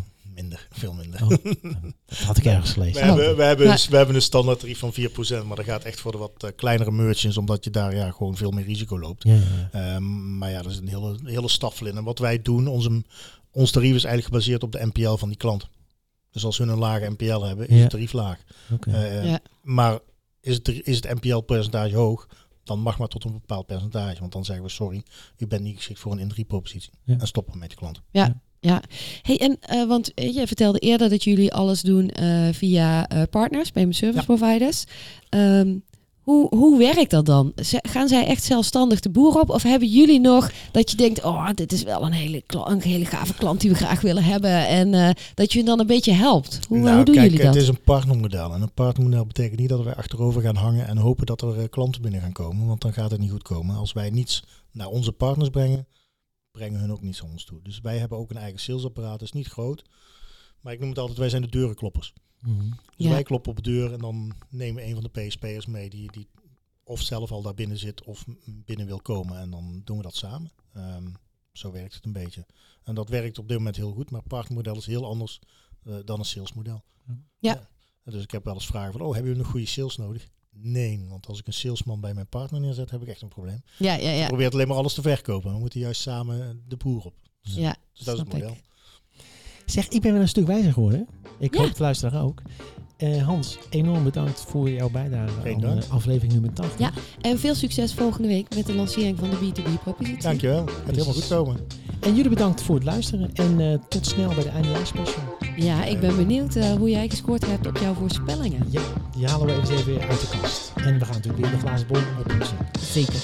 [0.43, 1.21] Minder, veel minder.
[1.23, 1.29] oh.
[2.05, 3.03] dat had ik ergens We, gelezen.
[3.05, 5.83] hebben, we, hebben, Maar- een- we hebben een standaard tarief van 4%, maar dat gaat
[5.83, 8.99] echt voor de wat eh, kleinere merchants, omdat je daar ja, gewoon veel meer risico
[8.99, 9.23] loopt.
[9.23, 9.95] Ja, ja, ja.
[9.95, 11.97] Ehm, maar ja, er is een hele, hele staffel in.
[11.97, 13.03] En wat wij doen, onze,
[13.51, 15.67] ons tarief is eigenlijk gebaseerd op de NPL van die klant.
[16.31, 17.81] Dus als hun een lage NPL hebben, is Ja.
[17.81, 18.39] het tarief laag.
[18.71, 18.91] Oké.
[18.91, 19.39] Eh, Ja.
[19.61, 19.99] Maar
[20.41, 22.27] is het, is het NPL-percentage hoog,
[22.63, 24.19] dan mag maar tot een bepaald percentage.
[24.19, 25.03] Want dan zeggen we, sorry,
[25.37, 26.91] u bent niet geschikt voor een in-3-propositie.
[27.03, 27.17] Ja.
[27.19, 28.01] En stoppen met je klant.
[29.21, 33.71] Hey, en eh, want eh, je vertelde eerder dat jullie alles doen eh, via partners,
[33.71, 34.35] payment service Ja.
[34.35, 34.83] providers.
[35.29, 35.75] Ehm,
[36.21, 37.51] hoe, hoe werkt dat dan?
[37.55, 39.49] Z- gaan zij echt zelfstandig de boer op?
[39.49, 43.05] Of hebben jullie nog dat je denkt, oh, dit is wel een hele, een hele
[43.05, 44.67] gave klant die we graag willen hebben.
[44.67, 46.59] En dat je dan een beetje helpt.
[46.67, 47.53] Hoe, nou, hoe doen kijk, jullie dat?
[47.53, 48.53] het is een partnermodel.
[48.53, 52.01] En een partnermodel betekent niet dat wij achterover gaan hangen en hopen dat er klanten
[52.01, 52.67] binnen gaan komen.
[52.67, 53.75] Want dan gaat het niet goed komen.
[53.75, 55.87] Als wij niets naar onze partners brengen,
[56.53, 57.59] brengen hun ook niets aan ons toe.
[57.61, 59.11] Dus wij hebben ook een eigen salesapparaat.
[59.11, 59.83] Het is niet groot.
[60.61, 62.13] Maar ik noem het altijd, wij zijn de deurenkloppers.
[62.41, 62.69] Mhm.
[62.69, 63.09] Dus Ja.
[63.09, 66.11] wij kloppen op de deur en dan nemen we een van de PSP'ers mee die,
[66.11, 66.27] die
[66.83, 69.37] of zelf al daar binnen zit of binnen wil komen.
[69.39, 70.51] En dan doen we dat samen.
[70.73, 71.07] Ehm,
[71.51, 72.45] zo werkt het een beetje.
[72.83, 75.39] En dat werkt op dit moment heel goed, maar het partnermodel is heel anders
[75.83, 76.83] eh, dan een salesmodel.
[77.39, 77.69] Ja.
[78.03, 80.29] Dus ik heb wel eens vragen van, oh, hebben jullie nog goede sales nodig?
[80.55, 83.63] Nee, want als ik een salesman bij mijn partner neerzet, heb ik echt een probleem.
[83.77, 84.27] Ja, ja, Je ja.
[84.27, 85.53] probeert alleen maar alles te verkopen.
[85.53, 87.13] We moeten juist samen de boer op.
[87.41, 88.39] ja Dus dat is het ik.
[88.39, 88.57] model.
[89.65, 91.07] Zeg, ik ben wel een stuk wijzer geworden.
[91.39, 91.61] Ik Ja.
[91.61, 92.41] hoop de luisteraar ook.
[92.97, 95.83] Eh, Hans, enorm bedankt voor jouw bijdrage Geen aan dank.
[95.83, 96.79] eh, aflevering nummer 80.
[96.79, 96.91] Ja.
[97.21, 100.21] En veel succes volgende week met de lancering van de B2B-propositie.
[100.21, 100.65] Dankjewel.
[100.65, 101.59] Het gaat helemaal goed komen.
[101.99, 105.32] En jullie bedankt voor het luisteren en eh, tot snel bij de eindejaarsspecial.
[105.55, 108.67] Ja, ik ben benieuwd eh, hoe jij gescoord hebt op jouw voorspellingen.
[108.69, 108.81] Ja,
[109.15, 110.71] die halen we even weer uit de kast.
[110.75, 112.57] En we gaan natuurlijk weer de glazen bol oplossen.
[112.79, 113.21] Zeker.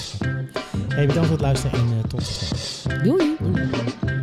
[0.88, 3.02] Hey, bedankt voor het luisteren en eh, tot snel.
[3.02, 3.36] Doei.
[3.40, 4.19] Doei.